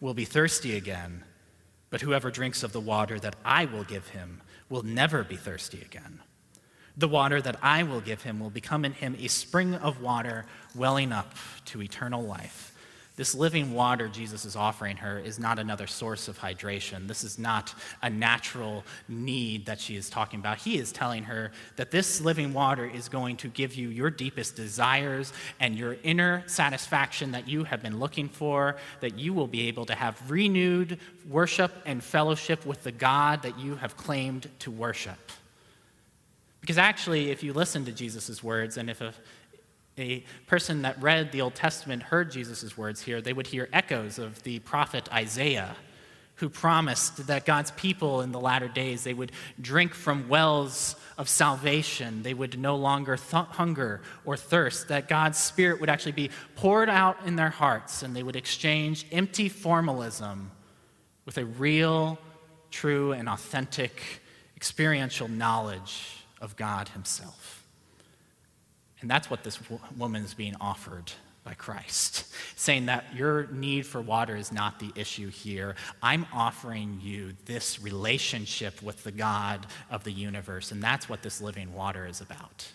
will 0.00 0.14
be 0.14 0.24
thirsty 0.24 0.76
again, 0.76 1.24
but 1.90 2.00
whoever 2.00 2.30
drinks 2.30 2.62
of 2.62 2.72
the 2.72 2.80
water 2.80 3.18
that 3.20 3.36
I 3.44 3.66
will 3.66 3.84
give 3.84 4.08
him 4.08 4.40
will 4.68 4.82
never 4.82 5.22
be 5.22 5.36
thirsty 5.36 5.80
again. 5.82 6.20
The 6.96 7.08
water 7.08 7.40
that 7.40 7.58
I 7.62 7.82
will 7.82 8.00
give 8.00 8.22
him 8.22 8.40
will 8.40 8.50
become 8.50 8.84
in 8.84 8.92
him 8.92 9.16
a 9.18 9.28
spring 9.28 9.74
of 9.74 10.02
water 10.02 10.46
welling 10.74 11.12
up 11.12 11.34
to 11.66 11.82
eternal 11.82 12.22
life. 12.22 12.69
This 13.20 13.34
living 13.34 13.74
water 13.74 14.08
Jesus 14.08 14.46
is 14.46 14.56
offering 14.56 14.96
her 14.96 15.18
is 15.18 15.38
not 15.38 15.58
another 15.58 15.86
source 15.86 16.26
of 16.26 16.38
hydration. 16.38 17.06
This 17.06 17.22
is 17.22 17.38
not 17.38 17.74
a 18.00 18.08
natural 18.08 18.82
need 19.08 19.66
that 19.66 19.78
she 19.78 19.94
is 19.94 20.08
talking 20.08 20.40
about. 20.40 20.56
He 20.56 20.78
is 20.78 20.90
telling 20.90 21.24
her 21.24 21.52
that 21.76 21.90
this 21.90 22.22
living 22.22 22.54
water 22.54 22.86
is 22.86 23.10
going 23.10 23.36
to 23.36 23.48
give 23.48 23.74
you 23.74 23.90
your 23.90 24.08
deepest 24.08 24.56
desires 24.56 25.34
and 25.60 25.76
your 25.76 25.98
inner 26.02 26.44
satisfaction 26.46 27.32
that 27.32 27.46
you 27.46 27.64
have 27.64 27.82
been 27.82 27.98
looking 27.98 28.26
for, 28.26 28.76
that 29.00 29.18
you 29.18 29.34
will 29.34 29.48
be 29.48 29.68
able 29.68 29.84
to 29.84 29.94
have 29.94 30.30
renewed 30.30 30.98
worship 31.28 31.72
and 31.84 32.02
fellowship 32.02 32.64
with 32.64 32.84
the 32.84 32.92
God 32.92 33.42
that 33.42 33.58
you 33.58 33.74
have 33.74 33.98
claimed 33.98 34.48
to 34.60 34.70
worship. 34.70 35.18
Because 36.62 36.78
actually, 36.78 37.30
if 37.30 37.42
you 37.42 37.52
listen 37.52 37.84
to 37.84 37.92
Jesus' 37.92 38.42
words, 38.42 38.76
and 38.76 38.88
if 38.88 39.00
a, 39.00 39.12
a 40.00 40.24
person 40.46 40.82
that 40.82 41.00
read 41.00 41.32
the 41.32 41.40
Old 41.40 41.54
Testament 41.54 42.02
heard 42.02 42.30
Jesus' 42.30 42.76
words 42.76 43.02
here, 43.02 43.20
they 43.20 43.32
would 43.32 43.46
hear 43.46 43.68
echoes 43.72 44.18
of 44.18 44.42
the 44.42 44.58
prophet 44.60 45.08
Isaiah, 45.12 45.76
who 46.36 46.48
promised 46.48 47.26
that 47.26 47.44
God's 47.44 47.70
people 47.72 48.22
in 48.22 48.32
the 48.32 48.40
latter 48.40 48.68
days, 48.68 49.04
they 49.04 49.12
would 49.12 49.30
drink 49.60 49.92
from 49.92 50.28
wells 50.28 50.96
of 51.18 51.28
salvation. 51.28 52.22
They 52.22 52.32
would 52.32 52.58
no 52.58 52.76
longer 52.76 53.16
th- 53.16 53.44
hunger 53.50 54.00
or 54.24 54.38
thirst, 54.38 54.88
that 54.88 55.06
God's 55.06 55.38
Spirit 55.38 55.80
would 55.80 55.90
actually 55.90 56.12
be 56.12 56.30
poured 56.56 56.88
out 56.88 57.18
in 57.26 57.36
their 57.36 57.50
hearts, 57.50 58.02
and 58.02 58.16
they 58.16 58.22
would 58.22 58.36
exchange 58.36 59.06
empty 59.12 59.50
formalism 59.50 60.50
with 61.26 61.36
a 61.36 61.44
real, 61.44 62.18
true, 62.70 63.12
and 63.12 63.28
authentic 63.28 64.02
experiential 64.56 65.28
knowledge 65.28 66.24
of 66.40 66.56
God 66.56 66.88
Himself. 66.88 67.59
And 69.00 69.10
that's 69.10 69.30
what 69.30 69.44
this 69.44 69.58
woman 69.96 70.22
is 70.24 70.34
being 70.34 70.54
offered 70.60 71.12
by 71.42 71.54
Christ, 71.54 72.26
saying 72.56 72.86
that 72.86 73.04
your 73.14 73.46
need 73.48 73.86
for 73.86 74.00
water 74.00 74.36
is 74.36 74.52
not 74.52 74.78
the 74.78 74.92
issue 74.94 75.28
here. 75.28 75.74
I'm 76.02 76.26
offering 76.32 77.00
you 77.02 77.32
this 77.46 77.80
relationship 77.82 78.82
with 78.82 79.02
the 79.04 79.12
God 79.12 79.66
of 79.90 80.04
the 80.04 80.12
universe, 80.12 80.70
and 80.70 80.82
that's 80.82 81.08
what 81.08 81.22
this 81.22 81.40
living 81.40 81.74
water 81.74 82.06
is 82.06 82.20
about. 82.20 82.68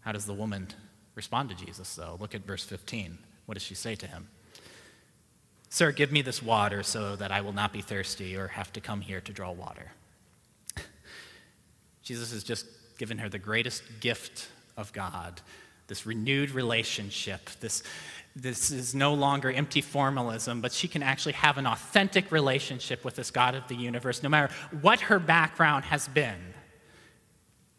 How 0.00 0.12
does 0.12 0.24
the 0.24 0.34
woman 0.34 0.68
respond 1.14 1.50
to 1.50 1.54
Jesus, 1.54 1.94
though? 1.94 2.16
Look 2.18 2.34
at 2.34 2.46
verse 2.46 2.64
15. 2.64 3.18
What 3.44 3.54
does 3.54 3.62
she 3.62 3.74
say 3.74 3.94
to 3.96 4.06
him? 4.06 4.28
Sir, 5.68 5.92
give 5.92 6.10
me 6.10 6.22
this 6.22 6.42
water 6.42 6.82
so 6.82 7.16
that 7.16 7.30
I 7.30 7.42
will 7.42 7.52
not 7.52 7.72
be 7.72 7.80
thirsty 7.80 8.34
or 8.36 8.48
have 8.48 8.72
to 8.72 8.80
come 8.80 9.02
here 9.02 9.20
to 9.20 9.32
draw 9.32 9.52
water. 9.52 9.92
Jesus 12.02 12.32
has 12.32 12.42
just 12.42 12.66
given 12.98 13.18
her 13.18 13.28
the 13.28 13.38
greatest 13.38 13.82
gift 14.00 14.48
of 14.80 14.92
God, 14.92 15.40
this 15.86 16.06
renewed 16.06 16.50
relationship. 16.50 17.50
This, 17.60 17.82
this 18.34 18.70
is 18.70 18.94
no 18.94 19.14
longer 19.14 19.50
empty 19.50 19.80
formalism, 19.80 20.60
but 20.60 20.72
she 20.72 20.88
can 20.88 21.02
actually 21.02 21.32
have 21.32 21.58
an 21.58 21.66
authentic 21.66 22.32
relationship 22.32 23.04
with 23.04 23.16
this 23.16 23.30
God 23.30 23.54
of 23.54 23.66
the 23.68 23.74
universe, 23.74 24.22
no 24.22 24.28
matter 24.28 24.52
what 24.80 25.00
her 25.02 25.18
background 25.18 25.84
has 25.84 26.08
been. 26.08 26.38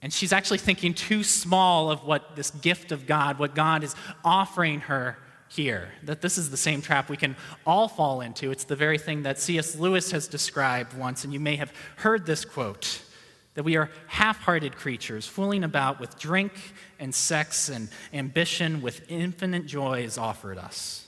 And 0.02 0.12
she's 0.12 0.34
actually 0.34 0.58
thinking 0.58 0.94
too 0.94 1.24
small 1.24 1.92
of 1.92 2.04
what 2.04 2.36
this 2.36 2.52
gift 2.52 2.92
of 2.92 3.06
God, 3.06 3.38
what 3.38 3.54
God 3.54 3.84
is 3.84 3.96
offering 4.26 4.82
her 4.82 5.18
here. 5.48 5.90
That 6.04 6.22
this 6.22 6.38
is 6.38 6.50
the 6.50 6.58
same 6.58 6.82
trap 6.82 7.10
we 7.10 7.18
can 7.18 7.36
all 7.66 7.88
fall 7.88 8.22
into. 8.22 8.52
It's 8.52 8.64
the 8.64 8.76
very 8.76 8.98
thing 8.98 9.24
that 9.24 9.38
C.S. 9.40 9.76
Lewis 9.76 10.12
has 10.12 10.28
described 10.28 10.98
once, 10.98 11.24
and 11.24 11.32
you 11.32 11.40
may 11.40 11.56
have 11.58 11.72
heard 11.98 12.26
this 12.26 12.46
quote 12.46 13.04
that 13.54 13.64
we 13.64 13.76
are 13.76 13.90
half 14.08 14.40
hearted 14.40 14.76
creatures, 14.76 15.28
fooling 15.28 15.64
about 15.64 16.00
with 16.00 16.18
drink 16.18 16.54
and 17.00 17.14
sex 17.14 17.70
and 17.70 17.90
ambition 18.14 18.82
with 18.82 19.10
infinite 19.10 19.66
joy 19.66 20.04
is 20.04 20.18
offered 20.18 20.58
us. 20.58 21.08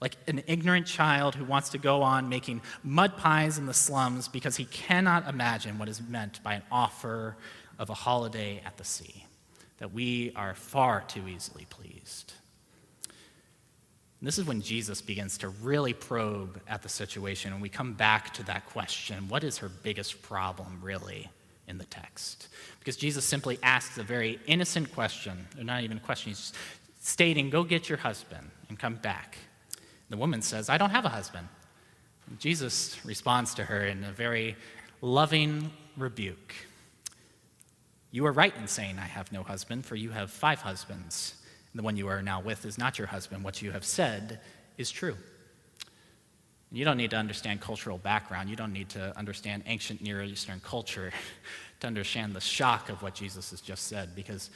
Like 0.00 0.16
an 0.26 0.42
ignorant 0.46 0.86
child 0.86 1.34
who 1.34 1.44
wants 1.44 1.70
to 1.70 1.78
go 1.78 2.02
on 2.02 2.28
making 2.28 2.62
mud 2.82 3.16
pies 3.16 3.58
in 3.58 3.66
the 3.66 3.74
slums 3.74 4.28
because 4.28 4.56
he 4.56 4.64
cannot 4.66 5.28
imagine 5.28 5.78
what 5.78 5.88
is 5.88 6.02
meant 6.02 6.42
by 6.42 6.54
an 6.54 6.62
offer 6.70 7.36
of 7.78 7.90
a 7.90 7.94
holiday 7.94 8.60
at 8.66 8.76
the 8.76 8.84
sea. 8.84 9.24
That 9.78 9.92
we 9.92 10.32
are 10.36 10.54
far 10.54 11.02
too 11.06 11.28
easily 11.28 11.66
pleased. 11.70 12.32
And 13.08 14.26
this 14.26 14.38
is 14.38 14.46
when 14.46 14.62
Jesus 14.62 15.00
begins 15.00 15.38
to 15.38 15.48
really 15.48 15.92
probe 15.92 16.60
at 16.66 16.82
the 16.82 16.88
situation, 16.88 17.52
and 17.52 17.60
we 17.60 17.68
come 17.68 17.92
back 17.92 18.32
to 18.34 18.42
that 18.44 18.66
question 18.66 19.28
what 19.28 19.44
is 19.44 19.58
her 19.58 19.68
biggest 19.68 20.22
problem, 20.22 20.80
really? 20.82 21.30
In 21.68 21.78
the 21.78 21.84
text. 21.84 22.48
Because 22.78 22.96
Jesus 22.96 23.24
simply 23.24 23.58
asks 23.62 23.98
a 23.98 24.02
very 24.02 24.38
innocent 24.46 24.92
question, 24.92 25.46
or 25.58 25.64
not 25.64 25.82
even 25.82 25.96
a 25.96 26.00
question, 26.00 26.30
he's 26.30 26.52
stating, 27.00 27.50
Go 27.50 27.64
get 27.64 27.88
your 27.88 27.98
husband 27.98 28.50
and 28.68 28.78
come 28.78 28.96
back. 28.96 29.38
The 30.10 30.16
woman 30.16 30.42
says, 30.42 30.68
I 30.68 30.78
don't 30.78 30.90
have 30.90 31.04
a 31.04 31.10
husband. 31.10 31.48
And 32.28 32.38
Jesus 32.38 33.04
responds 33.04 33.54
to 33.54 33.64
her 33.64 33.84
in 33.84 34.04
a 34.04 34.12
very 34.12 34.56
loving 35.00 35.70
rebuke. 35.96 36.54
You 38.10 38.26
are 38.26 38.32
right 38.32 38.54
in 38.56 38.68
saying, 38.68 38.98
I 38.98 39.06
have 39.06 39.32
no 39.32 39.42
husband, 39.42 39.84
for 39.84 39.96
you 39.96 40.10
have 40.10 40.30
five 40.30 40.60
husbands. 40.60 41.34
And 41.72 41.80
the 41.80 41.82
one 41.82 41.96
you 41.96 42.06
are 42.08 42.22
now 42.22 42.40
with 42.40 42.64
is 42.64 42.78
not 42.78 42.98
your 42.98 43.08
husband. 43.08 43.42
What 43.42 43.60
you 43.60 43.72
have 43.72 43.84
said 43.84 44.40
is 44.78 44.90
true. 44.90 45.16
You 46.72 46.84
don't 46.84 46.96
need 46.96 47.10
to 47.10 47.16
understand 47.16 47.60
cultural 47.60 47.98
background. 47.98 48.48
You 48.48 48.56
don't 48.56 48.72
need 48.72 48.88
to 48.90 49.16
understand 49.16 49.62
ancient 49.66 50.02
Near 50.02 50.22
Eastern 50.22 50.60
culture 50.60 51.12
to 51.80 51.86
understand 51.86 52.34
the 52.34 52.40
shock 52.40 52.88
of 52.88 53.02
what 53.02 53.14
Jesus 53.14 53.50
has 53.50 53.60
just 53.60 53.86
said, 53.86 54.14
because 54.14 54.50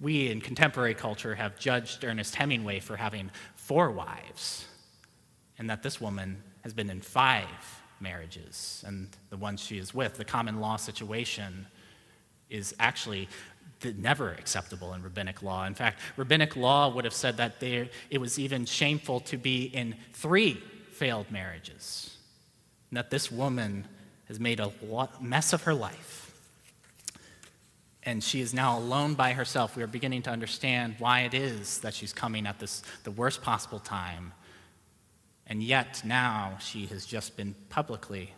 we 0.00 0.30
in 0.30 0.40
contemporary 0.40 0.94
culture 0.94 1.34
have 1.34 1.58
judged 1.58 2.04
Ernest 2.04 2.34
Hemingway 2.34 2.80
for 2.80 2.96
having 2.96 3.30
four 3.54 3.90
wives, 3.90 4.66
and 5.58 5.68
that 5.70 5.82
this 5.82 6.00
woman 6.00 6.42
has 6.62 6.72
been 6.72 6.90
in 6.90 7.00
five 7.00 7.46
marriages, 8.00 8.82
and 8.86 9.08
the 9.28 9.36
one 9.36 9.56
she 9.56 9.78
is 9.78 9.94
with, 9.94 10.14
the 10.14 10.24
common 10.24 10.60
law 10.60 10.76
situation, 10.76 11.66
is 12.48 12.74
actually 12.80 13.28
never 13.96 14.30
acceptable 14.30 14.92
in 14.94 15.02
rabbinic 15.02 15.42
law. 15.42 15.64
In 15.66 15.74
fact, 15.74 16.00
rabbinic 16.16 16.56
law 16.56 16.88
would 16.88 17.04
have 17.04 17.14
said 17.14 17.36
that 17.38 17.62
it 17.62 18.20
was 18.20 18.38
even 18.38 18.66
shameful 18.66 19.20
to 19.20 19.36
be 19.36 19.64
in 19.64 19.94
three 20.12 20.62
failed 21.00 21.30
marriages, 21.30 22.16
and 22.90 22.96
that 22.98 23.10
this 23.10 23.32
woman 23.32 23.86
has 24.28 24.38
made 24.38 24.60
a 24.60 24.70
mess 25.20 25.52
of 25.52 25.62
her 25.64 25.74
life 25.74 26.20
and 28.02 28.22
she 28.22 28.40
is 28.40 28.54
now 28.54 28.78
alone 28.78 29.14
by 29.14 29.32
herself. 29.32 29.76
We 29.76 29.82
are 29.82 29.88
beginning 29.88 30.22
to 30.22 30.30
understand 30.30 30.96
why 30.98 31.20
it 31.20 31.34
is 31.34 31.78
that 31.80 31.94
she's 31.94 32.12
coming 32.12 32.46
at 32.46 32.58
this 32.58 32.82
the 33.04 33.10
worst 33.10 33.42
possible 33.42 33.78
time. 33.78 34.32
And 35.46 35.62
yet 35.62 36.02
now 36.04 36.56
she 36.60 36.86
has 36.86 37.04
just 37.04 37.36
been 37.36 37.54
publicly 37.68 38.32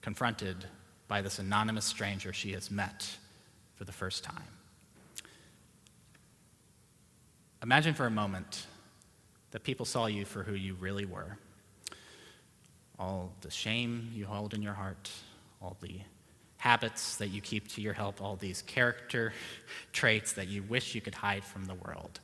confronted 0.00 0.64
by 1.06 1.22
this 1.22 1.38
anonymous 1.38 1.84
stranger 1.84 2.32
she 2.32 2.52
has 2.52 2.70
met 2.70 3.16
for 3.76 3.84
the 3.84 3.92
first 3.92 4.24
time. 4.24 4.42
Imagine 7.62 7.94
for 7.94 8.06
a 8.06 8.10
moment 8.10 8.66
that 9.52 9.62
people 9.62 9.86
saw 9.86 10.06
you 10.06 10.24
for 10.24 10.42
who 10.42 10.54
you 10.54 10.74
really 10.74 11.04
were. 11.04 11.38
All 12.98 13.32
the 13.40 13.50
shame 13.50 14.10
you 14.14 14.26
hold 14.26 14.54
in 14.54 14.62
your 14.62 14.74
heart, 14.74 15.10
all 15.62 15.76
the 15.80 16.00
habits 16.58 17.16
that 17.16 17.28
you 17.28 17.40
keep 17.40 17.68
to 17.68 17.80
your 17.80 17.92
help, 17.92 18.20
all 18.20 18.36
these 18.36 18.62
character 18.62 19.32
traits 19.92 20.32
that 20.32 20.48
you 20.48 20.62
wish 20.64 20.94
you 20.94 21.00
could 21.00 21.14
hide 21.14 21.44
from 21.44 21.66
the 21.66 21.74
world. 21.74 22.20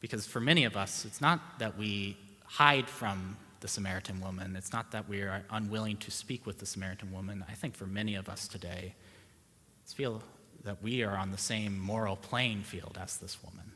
Because 0.00 0.26
for 0.26 0.40
many 0.40 0.64
of 0.64 0.76
us, 0.76 1.04
it's 1.04 1.20
not 1.20 1.58
that 1.58 1.78
we 1.78 2.16
hide 2.44 2.88
from 2.88 3.36
the 3.60 3.68
Samaritan 3.68 4.20
woman, 4.20 4.56
it's 4.56 4.72
not 4.72 4.90
that 4.90 5.08
we 5.08 5.22
are 5.22 5.44
unwilling 5.50 5.96
to 5.98 6.10
speak 6.10 6.44
with 6.44 6.58
the 6.58 6.66
Samaritan 6.66 7.12
woman. 7.12 7.44
I 7.48 7.52
think 7.52 7.76
for 7.76 7.86
many 7.86 8.16
of 8.16 8.28
us 8.28 8.48
today, 8.48 8.94
it's 9.84 9.92
feel 9.92 10.20
that 10.64 10.82
we 10.82 11.02
are 11.02 11.16
on 11.16 11.30
the 11.30 11.38
same 11.38 11.78
moral 11.78 12.16
playing 12.16 12.62
field 12.62 12.98
as 13.00 13.16
this 13.18 13.38
woman. 13.42 13.72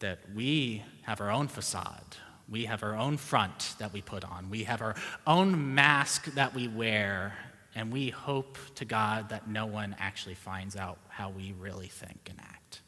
That 0.00 0.18
we 0.34 0.82
have 1.02 1.20
our 1.20 1.30
own 1.30 1.48
facade, 1.48 2.16
we 2.48 2.66
have 2.66 2.82
our 2.82 2.94
own 2.94 3.16
front 3.16 3.74
that 3.78 3.92
we 3.92 4.00
put 4.00 4.24
on. 4.24 4.50
We 4.50 4.64
have 4.64 4.80
our 4.82 4.94
own 5.26 5.74
mask 5.74 6.26
that 6.34 6.54
we 6.54 6.68
wear 6.68 7.34
and 7.74 7.92
we 7.92 8.08
hope 8.08 8.56
to 8.76 8.84
God 8.84 9.28
that 9.28 9.48
no 9.48 9.66
one 9.66 9.94
actually 9.98 10.34
finds 10.34 10.76
out 10.76 10.98
how 11.08 11.28
we 11.28 11.52
really 11.58 11.88
think 11.88 12.28
and 12.30 12.40
act. 12.40 12.80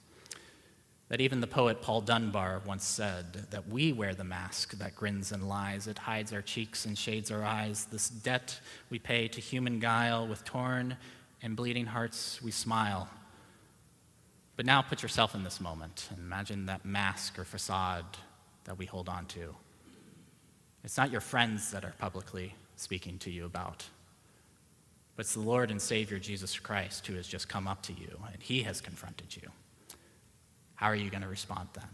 That 1.09 1.21
even 1.21 1.41
the 1.41 1.47
poet 1.47 1.83
Paul 1.83 2.01
Dunbar 2.01 2.63
once 2.67 2.85
said 2.85 3.47
that 3.51 3.69
we 3.69 3.93
wear 3.93 4.15
the 4.15 4.25
mask 4.25 4.73
that 4.79 4.95
grins 4.95 5.33
and 5.33 5.49
lies. 5.49 5.87
It 5.87 5.99
hides 5.99 6.33
our 6.33 6.43
cheeks 6.43 6.87
and 6.87 6.97
shades 6.97 7.31
our 7.31 7.45
eyes. 7.45 7.87
This 7.91 8.09
debt 8.09 8.61
we 8.91 8.99
pay 8.99 9.29
to 9.29 9.41
human 9.41 9.79
guile, 9.79 10.27
with 10.27 10.45
torn 10.45 10.97
and 11.43 11.57
bleeding 11.57 11.87
hearts 11.87 12.43
we 12.43 12.51
smile. 12.51 13.09
But 14.57 14.67
now 14.67 14.83
put 14.83 15.03
yourself 15.03 15.35
in 15.35 15.45
this 15.45 15.61
moment 15.61 16.09
and 16.11 16.19
imagine 16.19 16.67
that 16.67 16.85
mask 16.85 17.39
or 17.39 17.45
facade 17.45 18.05
that 18.69 18.79
we 18.79 18.87
hold 18.87 19.09
on 19.09 19.27
to. 19.27 19.57
It's 20.85 20.97
not 20.97 21.11
your 21.11 21.21
friends 21.21 21.73
that 21.73 21.85
are 21.85 21.95
publicly 21.99 22.55
speaking 22.77 23.19
to 23.19 23.31
you 23.31 23.45
about 23.45 23.85
but 25.19 25.23
it's 25.23 25.35
the 25.35 25.41
Lord 25.41 25.73
and 25.73 25.83
Savior 25.83 26.21
Jesus 26.21 26.57
Christ 26.61 27.05
who 27.09 27.17
has 27.17 27.27
just 27.27 27.49
come 27.49 27.67
up 27.67 27.83
to 27.83 27.93
you 27.93 28.21
and 28.33 28.41
he 28.41 28.63
has 28.63 28.81
confronted 28.81 29.35
you. 29.35 29.51
How 30.77 30.87
are 30.87 30.95
you 30.95 31.11
going 31.11 31.25
to 31.25 31.29
respond 31.29 31.71
then? 31.73 31.89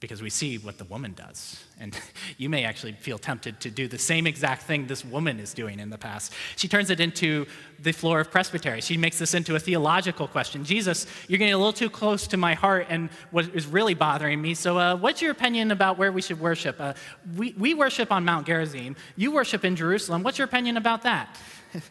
Because 0.00 0.22
we 0.22 0.30
see 0.30 0.58
what 0.58 0.78
the 0.78 0.84
woman 0.84 1.12
does. 1.12 1.64
And 1.80 1.98
you 2.38 2.48
may 2.48 2.64
actually 2.64 2.92
feel 2.92 3.18
tempted 3.18 3.60
to 3.60 3.70
do 3.70 3.88
the 3.88 3.98
same 3.98 4.26
exact 4.26 4.62
thing 4.62 4.86
this 4.86 5.04
woman 5.04 5.40
is 5.40 5.52
doing 5.52 5.80
in 5.80 5.90
the 5.90 5.98
past. 5.98 6.32
She 6.56 6.68
turns 6.68 6.90
it 6.90 7.00
into 7.00 7.46
the 7.80 7.92
floor 7.92 8.20
of 8.20 8.30
presbytery. 8.30 8.80
She 8.80 8.96
makes 8.96 9.18
this 9.18 9.34
into 9.34 9.56
a 9.56 9.58
theological 9.58 10.28
question. 10.28 10.64
Jesus, 10.64 11.06
you're 11.26 11.38
getting 11.38 11.54
a 11.54 11.58
little 11.58 11.72
too 11.72 11.90
close 11.90 12.26
to 12.28 12.36
my 12.36 12.54
heart 12.54 12.86
and 12.88 13.10
what 13.30 13.54
is 13.54 13.66
really 13.66 13.94
bothering 13.94 14.40
me. 14.40 14.54
So, 14.54 14.78
uh, 14.78 14.96
what's 14.96 15.20
your 15.20 15.32
opinion 15.32 15.70
about 15.70 15.98
where 15.98 16.12
we 16.12 16.22
should 16.22 16.40
worship? 16.40 16.80
Uh, 16.80 16.94
we, 17.36 17.54
we 17.58 17.74
worship 17.74 18.12
on 18.12 18.24
Mount 18.24 18.46
Gerizim. 18.46 18.96
You 19.16 19.32
worship 19.32 19.64
in 19.64 19.74
Jerusalem. 19.74 20.22
What's 20.22 20.38
your 20.38 20.46
opinion 20.46 20.76
about 20.76 21.02
that? 21.02 21.36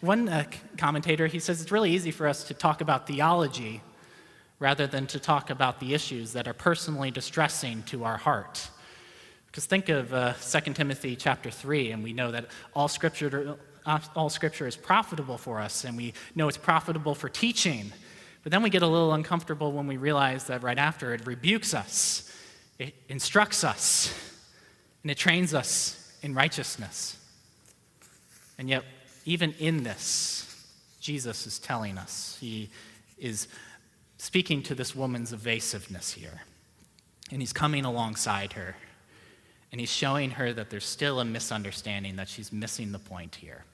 One 0.00 0.28
uh, 0.28 0.44
commentator, 0.78 1.26
he 1.26 1.40
says 1.40 1.60
it's 1.60 1.72
really 1.72 1.90
easy 1.90 2.10
for 2.10 2.26
us 2.28 2.44
to 2.44 2.54
talk 2.54 2.80
about 2.80 3.06
theology 3.06 3.82
rather 4.58 4.86
than 4.86 5.06
to 5.08 5.18
talk 5.18 5.50
about 5.50 5.80
the 5.80 5.94
issues 5.94 6.32
that 6.32 6.48
are 6.48 6.54
personally 6.54 7.10
distressing 7.10 7.82
to 7.84 8.04
our 8.04 8.16
heart. 8.16 8.68
Because 9.46 9.66
think 9.66 9.88
of 9.88 10.12
uh, 10.12 10.32
2 10.34 10.72
Timothy 10.72 11.16
chapter 11.16 11.50
3, 11.50 11.92
and 11.92 12.02
we 12.02 12.12
know 12.12 12.30
that 12.30 12.46
all 12.74 12.88
scripture, 12.88 13.56
uh, 13.84 13.98
all 14.14 14.28
scripture 14.28 14.66
is 14.66 14.76
profitable 14.76 15.38
for 15.38 15.60
us, 15.60 15.84
and 15.84 15.96
we 15.96 16.14
know 16.34 16.48
it's 16.48 16.58
profitable 16.58 17.14
for 17.14 17.28
teaching. 17.28 17.92
But 18.42 18.52
then 18.52 18.62
we 18.62 18.70
get 18.70 18.82
a 18.82 18.86
little 18.86 19.12
uncomfortable 19.12 19.72
when 19.72 19.86
we 19.86 19.96
realize 19.96 20.44
that 20.44 20.62
right 20.62 20.78
after 20.78 21.14
it 21.14 21.26
rebukes 21.26 21.74
us, 21.74 22.32
it 22.78 22.94
instructs 23.08 23.64
us, 23.64 24.12
and 25.02 25.10
it 25.10 25.16
trains 25.16 25.54
us 25.54 26.16
in 26.22 26.34
righteousness. 26.34 27.18
And 28.58 28.68
yet, 28.68 28.84
even 29.24 29.52
in 29.58 29.82
this, 29.82 30.64
Jesus 31.00 31.46
is 31.46 31.58
telling 31.58 31.98
us, 31.98 32.36
He 32.40 32.70
is 33.18 33.48
speaking 34.18 34.62
to 34.64 34.74
this 34.74 34.94
woman's 34.94 35.32
evasiveness 35.32 36.12
here. 36.12 36.42
And 37.30 37.42
he's 37.42 37.52
coming 37.52 37.84
alongside 37.84 38.52
her. 38.54 38.76
And 39.72 39.80
he's 39.80 39.90
showing 39.90 40.30
her 40.32 40.52
that 40.52 40.70
there's 40.70 40.84
still 40.84 41.20
a 41.20 41.24
misunderstanding, 41.24 42.16
that 42.16 42.28
she's 42.28 42.52
missing 42.52 42.92
the 42.92 42.98
point 42.98 43.34
here. 43.34 43.64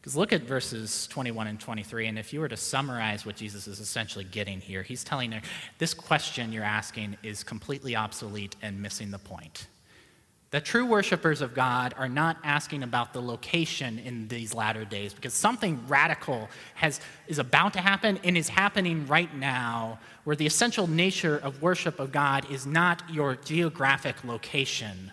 Because 0.00 0.16
look 0.16 0.32
at 0.32 0.42
verses 0.42 1.08
21 1.08 1.48
and 1.48 1.60
23, 1.60 2.06
and 2.06 2.18
if 2.18 2.32
you 2.32 2.38
were 2.38 2.48
to 2.48 2.56
summarize 2.56 3.26
what 3.26 3.34
Jesus 3.34 3.66
is 3.66 3.80
essentially 3.80 4.24
getting 4.24 4.60
here, 4.60 4.84
he's 4.84 5.02
telling 5.02 5.32
her 5.32 5.42
this 5.78 5.94
question 5.94 6.52
you're 6.52 6.62
asking 6.62 7.16
is 7.24 7.42
completely 7.42 7.96
obsolete 7.96 8.54
and 8.62 8.80
missing 8.80 9.10
the 9.10 9.18
point. 9.18 9.66
That 10.52 10.64
true 10.64 10.86
worshipers 10.86 11.40
of 11.40 11.54
God 11.54 11.92
are 11.98 12.08
not 12.08 12.38
asking 12.44 12.84
about 12.84 13.12
the 13.12 13.20
location 13.20 13.98
in 13.98 14.28
these 14.28 14.54
latter 14.54 14.84
days 14.84 15.12
because 15.12 15.34
something 15.34 15.82
radical 15.88 16.48
has, 16.74 17.00
is 17.26 17.40
about 17.40 17.72
to 17.72 17.80
happen 17.80 18.20
and 18.22 18.38
is 18.38 18.48
happening 18.48 19.06
right 19.08 19.34
now, 19.34 19.98
where 20.22 20.36
the 20.36 20.46
essential 20.46 20.86
nature 20.86 21.36
of 21.36 21.62
worship 21.62 21.98
of 21.98 22.12
God 22.12 22.48
is 22.50 22.64
not 22.64 23.02
your 23.12 23.34
geographic 23.34 24.22
location, 24.24 25.10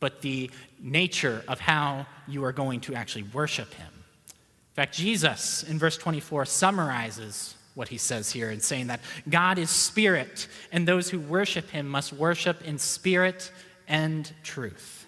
but 0.00 0.22
the 0.22 0.50
nature 0.80 1.44
of 1.46 1.60
how 1.60 2.04
you 2.26 2.44
are 2.44 2.52
going 2.52 2.80
to 2.80 2.94
actually 2.96 3.24
worship 3.32 3.72
Him. 3.74 3.92
In 3.92 4.74
fact, 4.74 4.94
Jesus 4.94 5.62
in 5.62 5.78
verse 5.78 5.96
24 5.96 6.46
summarizes 6.46 7.54
what 7.74 7.88
he 7.88 7.96
says 7.96 8.30
here 8.30 8.50
in 8.50 8.60
saying 8.60 8.88
that 8.88 9.00
God 9.28 9.58
is 9.58 9.70
spirit, 9.70 10.48
and 10.72 10.86
those 10.86 11.08
who 11.08 11.20
worship 11.20 11.70
Him 11.70 11.88
must 11.88 12.12
worship 12.12 12.60
in 12.62 12.78
spirit 12.78 13.52
and 13.88 14.30
truth. 14.42 15.06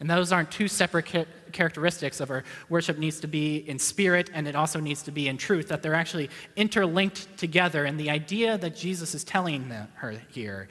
And 0.00 0.10
those 0.10 0.32
aren't 0.32 0.50
two 0.50 0.66
separate 0.66 1.28
characteristics 1.52 2.18
of 2.18 2.30
our 2.30 2.42
worship 2.68 2.98
needs 2.98 3.20
to 3.20 3.28
be 3.28 3.58
in 3.58 3.78
spirit 3.78 4.30
and 4.34 4.48
it 4.48 4.56
also 4.56 4.80
needs 4.80 5.02
to 5.04 5.12
be 5.12 5.28
in 5.28 5.36
truth, 5.36 5.68
that 5.68 5.80
they're 5.80 5.94
actually 5.94 6.28
interlinked 6.56 7.38
together. 7.38 7.84
And 7.84 8.00
the 8.00 8.10
idea 8.10 8.58
that 8.58 8.74
Jesus 8.74 9.14
is 9.14 9.22
telling 9.22 9.70
her 9.94 10.16
here 10.30 10.68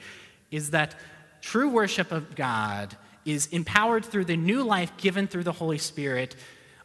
is 0.50 0.70
that 0.72 0.96
true 1.40 1.70
worship 1.70 2.12
of 2.12 2.34
God 2.34 2.94
is 3.24 3.46
empowered 3.46 4.04
through 4.04 4.26
the 4.26 4.36
new 4.36 4.62
life 4.64 4.94
given 4.98 5.26
through 5.26 5.44
the 5.44 5.52
Holy 5.52 5.78
Spirit 5.78 6.36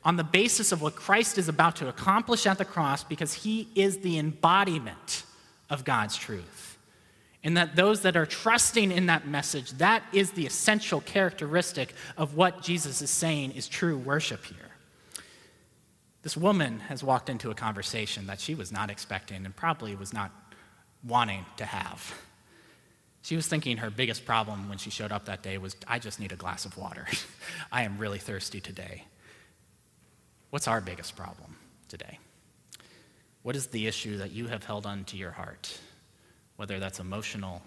on 0.06 0.16
the 0.16 0.24
basis 0.24 0.72
of 0.72 0.82
what 0.82 0.96
Christ 0.96 1.38
is 1.38 1.50
about 1.50 1.76
to 1.78 1.90
accomplish 1.90 2.46
at 2.46 2.58
the 2.58 2.64
cross 2.64 3.04
because 3.04 3.34
he 3.34 3.68
is 3.76 3.98
the 3.98 4.18
embodiment 4.18 5.24
of 5.70 5.84
God's 5.84 6.16
truth 6.16 6.77
and 7.48 7.56
that 7.56 7.78
those 7.78 8.02
that 8.02 8.18
are 8.18 8.26
trusting 8.26 8.92
in 8.92 9.06
that 9.06 9.26
message, 9.26 9.72
that 9.78 10.04
is 10.12 10.32
the 10.32 10.46
essential 10.46 11.00
characteristic 11.00 11.94
of 12.18 12.36
what 12.36 12.62
Jesus 12.62 13.02
is 13.02 13.10
saying 13.10 13.54
is 13.54 13.70
true 13.70 13.98
worship 13.98 14.44
here. 14.44 14.72
This 16.24 16.36
woman 16.36 16.82
has 16.82 17.06
walked 17.06 17.30
into 17.30 17.50
a 17.50 17.56
conversation 17.56 18.28
that 18.28 18.42
she 18.42 18.54
was 18.54 18.70
not 18.70 18.90
expecting 18.90 19.46
and 19.46 19.56
probably 19.56 19.96
was 19.96 20.12
not 20.12 20.30
wanting 21.06 21.46
to 21.56 21.64
have. 21.64 22.14
She 23.22 23.38
was 23.38 23.48
thinking 23.48 23.78
her 23.78 23.90
biggest 23.90 24.26
problem 24.26 24.68
when 24.68 24.78
she 24.78 24.90
showed 24.90 25.14
up 25.14 25.24
that 25.28 25.42
day 25.42 25.58
was, 25.58 25.78
I 25.88 26.00
just 26.00 26.20
need 26.20 26.34
a 26.34 26.36
glass 26.36 26.66
of 26.66 26.78
water. 26.78 27.08
I 27.72 27.84
am 27.84 27.98
really 27.98 28.20
thirsty 28.20 28.60
today. 28.60 29.06
What's 30.50 30.68
our 30.68 30.82
biggest 30.82 31.16
problem 31.16 31.56
today? 31.88 32.20
What 33.44 33.56
is 33.56 33.68
the 33.68 33.88
issue 33.88 34.18
that 34.18 34.34
you 34.34 34.48
have 34.48 34.66
held 34.66 34.86
onto 34.86 35.16
your 35.16 35.32
heart? 35.32 35.80
Whether 36.58 36.80
that's 36.80 37.00
emotional, 37.00 37.62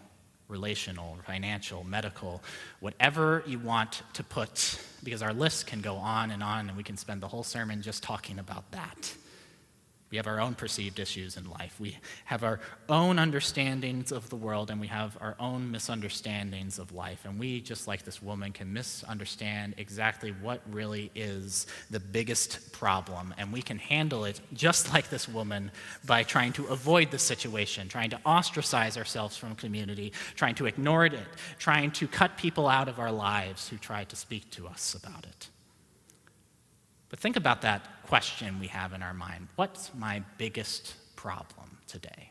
relational, 0.48 1.18
financial, 1.26 1.85
medical, 1.85 2.42
whatever 2.81 3.42
you 3.46 3.59
want 3.59 4.03
to 4.14 4.22
put, 4.22 4.79
because 5.03 5.22
our 5.22 5.33
list 5.33 5.66
can 5.66 5.81
go 5.81 5.94
on 5.94 6.31
and 6.31 6.42
on, 6.42 6.68
and 6.68 6.76
we 6.76 6.83
can 6.83 6.96
spend 6.96 7.22
the 7.22 7.29
whole 7.29 7.44
sermon 7.44 7.83
just 7.83 8.03
talking 8.03 8.38
about 8.38 8.70
that. 8.72 9.14
We 10.11 10.16
have 10.16 10.27
our 10.27 10.40
own 10.40 10.55
perceived 10.55 10.99
issues 10.99 11.37
in 11.37 11.49
life. 11.49 11.79
We 11.79 11.96
have 12.25 12.42
our 12.42 12.59
own 12.88 13.18
understandings 13.18 14.11
of 14.11 14.29
the 14.29 14.37
world, 14.37 14.70
and 14.70 14.81
we 14.81 14.88
have 14.88 15.16
our 15.20 15.37
own 15.38 15.70
misunderstandings 15.70 16.81
of 16.81 16.92
life. 16.92 17.25
And 17.25 17.38
we, 17.38 17.61
just 17.61 17.87
like 17.87 18.03
this 18.03 18.20
woman, 18.20 18.51
can 18.53 18.73
misunderstand 18.73 19.75
exactly 19.79 20.31
what 20.31 20.62
really 20.68 21.12
is 21.14 21.68
the 21.90 22.01
biggest 22.01 22.73
problem. 22.73 23.33
And 23.38 23.53
we 23.53 23.62
can 23.62 23.79
handle 23.79 24.25
it 24.25 24.40
just 24.53 24.92
like 24.92 25.11
this 25.11 25.29
woman 25.29 25.70
by 26.05 26.25
trying 26.25 26.55
to 26.55 26.66
avoid 26.66 27.12
the 27.12 27.18
situation, 27.18 27.88
trying 27.88 28.11
to 28.11 28.20
ostracize 28.27 28.96
ourselves 28.96 29.37
from 29.37 29.55
community, 29.55 30.12
trying 30.35 30.57
to 30.57 30.66
ignore 30.66 31.07
it, 31.07 31.14
trying 31.61 31.92
to 31.92 32.09
cut 32.09 32.37
people 32.37 32.66
out 32.66 32.88
of 32.88 32.99
our 32.99 33.12
lives 33.12 33.68
who 33.68 33.77
try 33.77 34.03
to 34.05 34.16
speak 34.16 34.51
to 34.51 34.66
us 34.66 34.94
about 34.94 35.25
it. 35.25 35.51
But 37.11 37.18
think 37.18 37.37
about 37.37 37.62
that 37.62 37.83
question 38.07 38.59
we 38.59 38.68
have 38.68 38.92
in 38.92 39.03
our 39.03 39.14
mind 39.14 39.49
What's 39.57 39.92
my 39.94 40.23
biggest 40.38 40.94
problem 41.16 41.79
today? 41.87 42.31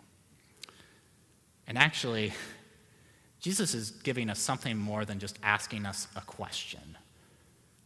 And 1.68 1.78
actually, 1.78 2.34
Jesus 3.40 3.74
is 3.74 3.92
giving 3.92 4.30
us 4.30 4.40
something 4.40 4.78
more 4.78 5.06
than 5.06 5.20
just 5.20 5.38
asking 5.44 5.86
us 5.86 6.08
a 6.16 6.22
question. 6.22 6.98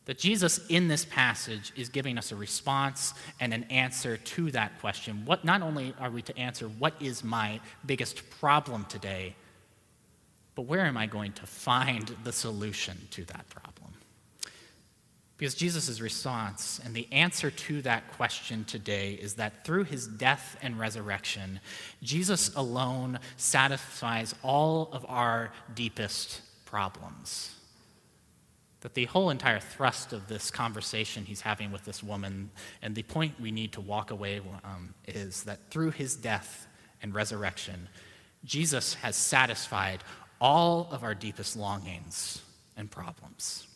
That 0.06 0.18
Jesus 0.18 0.60
in 0.68 0.88
this 0.88 1.06
passage 1.06 1.72
is 1.76 1.90
giving 1.90 2.18
us 2.18 2.32
a 2.32 2.36
response 2.36 3.14
and 3.40 3.54
an 3.54 3.64
answer 3.66 4.18
to 4.18 4.52
that 4.52 4.80
question. 4.82 5.26
What 5.26 5.46
not 5.46 5.62
only 5.62 5.94
are 6.00 6.10
we 6.10 6.22
to 6.24 6.38
answer 6.38 6.66
what 6.66 6.94
is 7.00 7.24
my 7.24 7.60
biggest 7.86 8.30
problem 8.42 8.86
today, 8.90 9.36
but 10.56 10.64
where 10.64 10.82
am 10.82 10.98
I 10.98 11.06
going 11.06 11.32
to 11.34 11.46
find 11.46 12.16
the 12.24 12.34
solution 12.34 12.98
to 13.12 13.24
that 13.26 13.48
problem? 13.50 13.83
Because 15.44 15.56
Jesus' 15.56 16.00
response 16.00 16.80
and 16.86 16.96
the 16.96 17.06
answer 17.12 17.52
to 17.52 17.82
that 17.82 18.14
question 18.14 18.64
today 18.64 19.12
is 19.16 19.34
that 19.34 19.66
through 19.66 19.84
his 19.84 20.08
death 20.08 20.56
and 20.62 20.80
resurrection, 20.80 21.60
Jesus 22.02 22.56
alone 22.56 23.20
satisfies 23.36 24.34
all 24.42 24.88
of 24.94 25.06
our 25.10 25.52
deepest 25.76 26.40
problems. 26.64 27.56
That 28.80 28.94
the 28.94 29.04
whole 29.04 29.32
entire 29.32 29.60
thrust 29.60 30.14
of 30.14 30.30
this 30.30 30.50
conversation 30.50 31.26
he's 31.26 31.42
having 31.42 31.74
with 31.74 31.84
this 31.84 32.02
woman, 32.02 32.50
and 32.82 32.96
the 32.96 33.04
point 33.04 33.38
we 33.38 33.52
need 33.52 33.74
to 33.74 33.82
walk 33.82 34.12
away 34.12 34.40
um, 34.64 34.94
is 35.10 35.44
that 35.44 35.70
through 35.70 35.92
his 35.92 36.16
death 36.16 36.68
and 37.02 37.14
resurrection, 37.14 37.90
Jesus 38.46 38.94
has 38.94 39.18
satisfied 39.18 40.06
all 40.40 40.88
of 40.90 41.04
our 41.04 41.14
deepest 41.14 41.58
longings 41.58 42.42
and 42.78 42.90
problems. 42.90 43.68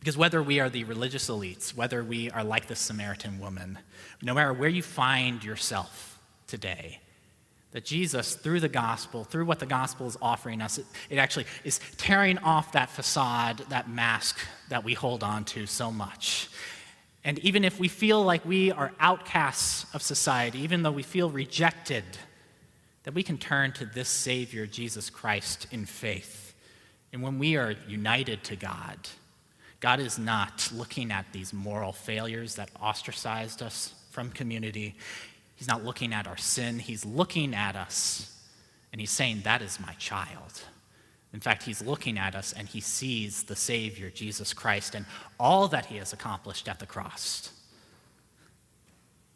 Because 0.00 0.16
whether 0.16 0.42
we 0.42 0.60
are 0.60 0.70
the 0.70 0.84
religious 0.84 1.28
elites, 1.28 1.74
whether 1.76 2.02
we 2.02 2.30
are 2.30 2.42
like 2.42 2.66
the 2.66 2.74
Samaritan 2.74 3.38
woman, 3.38 3.78
no 4.22 4.34
matter 4.34 4.52
where 4.52 4.68
you 4.68 4.82
find 4.82 5.44
yourself 5.44 6.18
today, 6.46 7.00
that 7.72 7.84
Jesus, 7.84 8.34
through 8.34 8.60
the 8.60 8.68
gospel, 8.68 9.24
through 9.24 9.44
what 9.44 9.60
the 9.60 9.66
gospel 9.66 10.06
is 10.06 10.16
offering 10.20 10.60
us, 10.60 10.78
it, 10.78 10.86
it, 11.08 11.18
actually 11.18 11.44
is 11.62 11.78
tearing 11.98 12.38
off 12.38 12.72
that 12.72 12.90
facade, 12.90 13.58
that 13.68 13.88
mask 13.88 14.38
that 14.70 14.82
we 14.82 14.94
hold 14.94 15.22
on 15.22 15.44
to 15.44 15.66
so 15.66 15.92
much. 15.92 16.48
And 17.22 17.38
even 17.40 17.64
if 17.64 17.78
we 17.78 17.86
feel 17.86 18.24
like 18.24 18.44
we 18.44 18.72
are 18.72 18.92
outcasts 18.98 19.86
of 19.94 20.02
society, 20.02 20.60
even 20.60 20.82
though 20.82 20.90
we 20.90 21.02
feel 21.02 21.30
rejected, 21.30 22.04
that 23.04 23.14
we 23.14 23.22
can 23.22 23.38
turn 23.38 23.72
to 23.72 23.84
this 23.84 24.08
Savior, 24.08 24.66
Jesus 24.66 25.10
Christ, 25.10 25.66
in 25.70 25.84
faith. 25.84 26.54
And 27.12 27.22
when 27.22 27.38
we 27.38 27.56
are 27.56 27.74
united 27.86 28.42
to 28.44 28.56
God, 28.56 28.96
God 29.80 29.98
is 29.98 30.18
not 30.18 30.70
looking 30.74 31.10
at 31.10 31.26
these 31.32 31.52
moral 31.52 31.92
failures 31.92 32.54
that 32.56 32.70
ostracized 32.80 33.62
us 33.62 33.94
from 34.10 34.30
community. 34.30 34.94
He's 35.56 35.68
not 35.68 35.84
looking 35.84 36.12
at 36.12 36.26
our 36.26 36.36
sin. 36.36 36.78
He's 36.78 37.04
looking 37.04 37.54
at 37.54 37.76
us 37.76 38.36
and 38.92 39.00
he's 39.00 39.10
saying, 39.10 39.42
That 39.44 39.62
is 39.62 39.80
my 39.80 39.94
child. 39.94 40.62
In 41.32 41.40
fact, 41.40 41.62
he's 41.62 41.80
looking 41.80 42.18
at 42.18 42.34
us 42.34 42.52
and 42.52 42.68
he 42.68 42.80
sees 42.80 43.44
the 43.44 43.56
Savior, 43.56 44.10
Jesus 44.10 44.52
Christ, 44.52 44.94
and 44.94 45.06
all 45.38 45.68
that 45.68 45.86
he 45.86 45.96
has 45.96 46.12
accomplished 46.12 46.68
at 46.68 46.80
the 46.80 46.86
cross. 46.86 47.50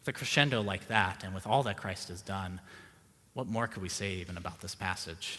With 0.01 0.09
a 0.09 0.13
crescendo 0.13 0.61
like 0.61 0.89
that, 0.89 1.23
and 1.25 1.35
with 1.35 1.47
all 1.47 1.63
that 1.63 1.77
Christ 1.77 2.09
has 2.09 2.21
done, 2.21 2.61
what 3.33 3.47
more 3.47 3.69
could 3.69 3.83
we 3.83 3.89
say 3.89 4.15
even 4.15 4.37
about 4.37 4.61
this 4.61 4.75
passage? 4.75 5.39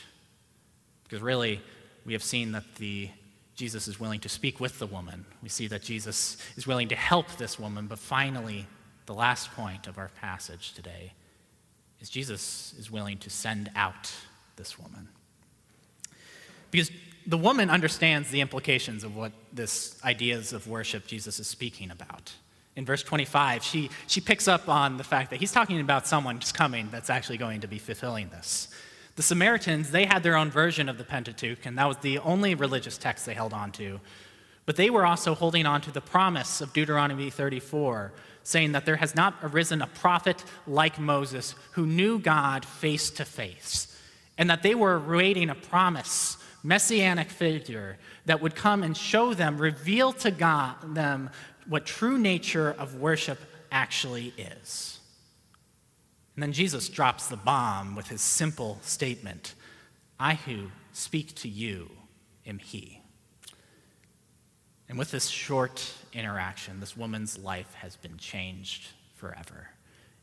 Because 1.04 1.22
really, 1.22 1.62
we 2.06 2.14
have 2.14 2.24
seen 2.24 2.54
that 2.54 2.76
the 2.76 3.10
Jesus 3.56 3.88
is 3.88 4.00
willing 4.00 4.20
to 4.20 4.30
speak 4.30 4.60
with 4.60 4.80
the 4.80 4.86
woman. 4.86 5.26
We 5.42 5.50
see 5.50 5.68
that 5.68 5.82
Jesus 5.82 6.38
is 6.58 6.68
willing 6.68 6.90
to 6.90 6.96
help 6.96 7.38
this 7.38 7.58
woman, 7.58 7.88
but 7.88 8.00
finally, 8.00 8.68
the 9.06 9.14
last 9.14 9.52
point 9.54 9.88
of 9.88 9.98
our 9.98 10.10
passage 10.20 10.74
today 10.74 11.14
is 12.02 12.10
Jesus 12.10 12.74
is 12.78 12.92
willing 12.92 13.18
to 13.20 13.30
send 13.30 13.72
out 13.76 14.14
this 14.58 14.78
woman. 14.78 15.08
Because 16.72 16.92
the 17.26 17.38
woman 17.38 17.70
understands 17.70 18.30
the 18.30 18.42
implications 18.42 19.04
of 19.04 19.16
what 19.16 19.32
this 19.54 20.00
ideas 20.04 20.54
of 20.54 20.68
worship 20.68 21.08
Jesus 21.08 21.40
is 21.40 21.48
speaking 21.48 21.92
about. 21.92 22.34
In 22.76 22.86
verse 22.86 23.04
25, 23.04 23.64
she, 23.64 23.90
she 24.08 24.20
picks 24.20 24.48
up 24.48 24.68
on 24.68 24.98
the 24.98 25.04
fact 25.04 25.30
that 25.30 25.40
he's 25.40 25.52
talking 25.52 25.80
about 25.80 26.08
someone 26.08 26.40
just 26.40 26.54
coming 26.54 26.90
that's 26.92 27.10
actually 27.10 27.38
going 27.38 27.62
to 27.62 27.68
be 27.68 27.80
fulfilling 27.80 28.30
this. 28.30 28.68
The 29.16 29.24
Samaritans, 29.24 29.92
they 29.92 30.06
had 30.06 30.24
their 30.24 30.36
own 30.36 30.52
version 30.52 30.90
of 30.90 30.98
the 30.98 31.06
Pentateuch, 31.06 31.66
and 31.66 31.78
that 31.78 31.88
was 31.88 31.98
the 31.98 32.20
only 32.20 32.54
religious 32.54 32.98
text 32.98 33.26
they 33.26 33.34
held 33.34 33.54
on 33.54 33.72
to. 33.74 34.02
But 34.66 34.76
they 34.76 34.90
were 34.90 35.06
also 35.06 35.36
holding 35.36 35.66
on 35.66 35.80
to 35.82 35.92
the 35.92 36.02
promise 36.02 36.60
of 36.60 36.74
Deuteronomy 36.74 37.30
34, 37.30 38.12
saying 38.44 38.74
that 38.74 38.86
there 38.86 38.98
has 38.98 39.16
not 39.16 39.36
arisen 39.42 39.82
a 39.82 39.88
prophet 39.88 40.44
like 40.68 41.00
Moses 41.00 41.56
who 41.72 41.86
knew 41.86 42.20
God 42.20 42.66
face 42.66 43.10
to 43.12 43.24
face, 43.24 43.98
and 44.38 44.50
that 44.50 44.64
they 44.64 44.76
were 44.76 44.96
awaiting 44.96 45.50
a 45.50 45.56
promise, 45.56 46.38
messianic 46.62 47.30
figure 47.30 47.98
that 48.26 48.42
would 48.42 48.56
come 48.56 48.84
and 48.84 48.98
show 48.98 49.34
them, 49.34 49.58
reveal 49.58 50.12
to 50.14 50.32
God 50.32 50.94
them 50.94 51.30
what 51.68 51.86
true 51.86 52.18
nature 52.18 52.76
of 52.78 52.96
worship 52.96 53.40
actually 53.72 54.34
is. 54.38 54.95
And 56.36 56.44
then 56.44 56.52
Jesus 56.52 56.90
drops 56.90 57.28
the 57.28 57.38
bomb 57.38 57.96
with 57.96 58.10
his 58.10 58.22
simple 58.22 58.80
statement 58.82 59.56
I 60.20 60.36
who 60.36 60.72
speak 60.94 61.36
to 61.36 61.50
you 61.50 61.90
am 62.46 62.60
he. 62.60 63.02
And 64.88 64.98
with 64.98 65.12
this 65.12 65.28
short 65.28 65.94
interaction, 66.14 66.80
this 66.80 66.96
woman's 66.96 67.38
life 67.38 67.74
has 67.76 67.96
been 67.96 68.18
changed 68.18 68.88
forever 69.16 69.70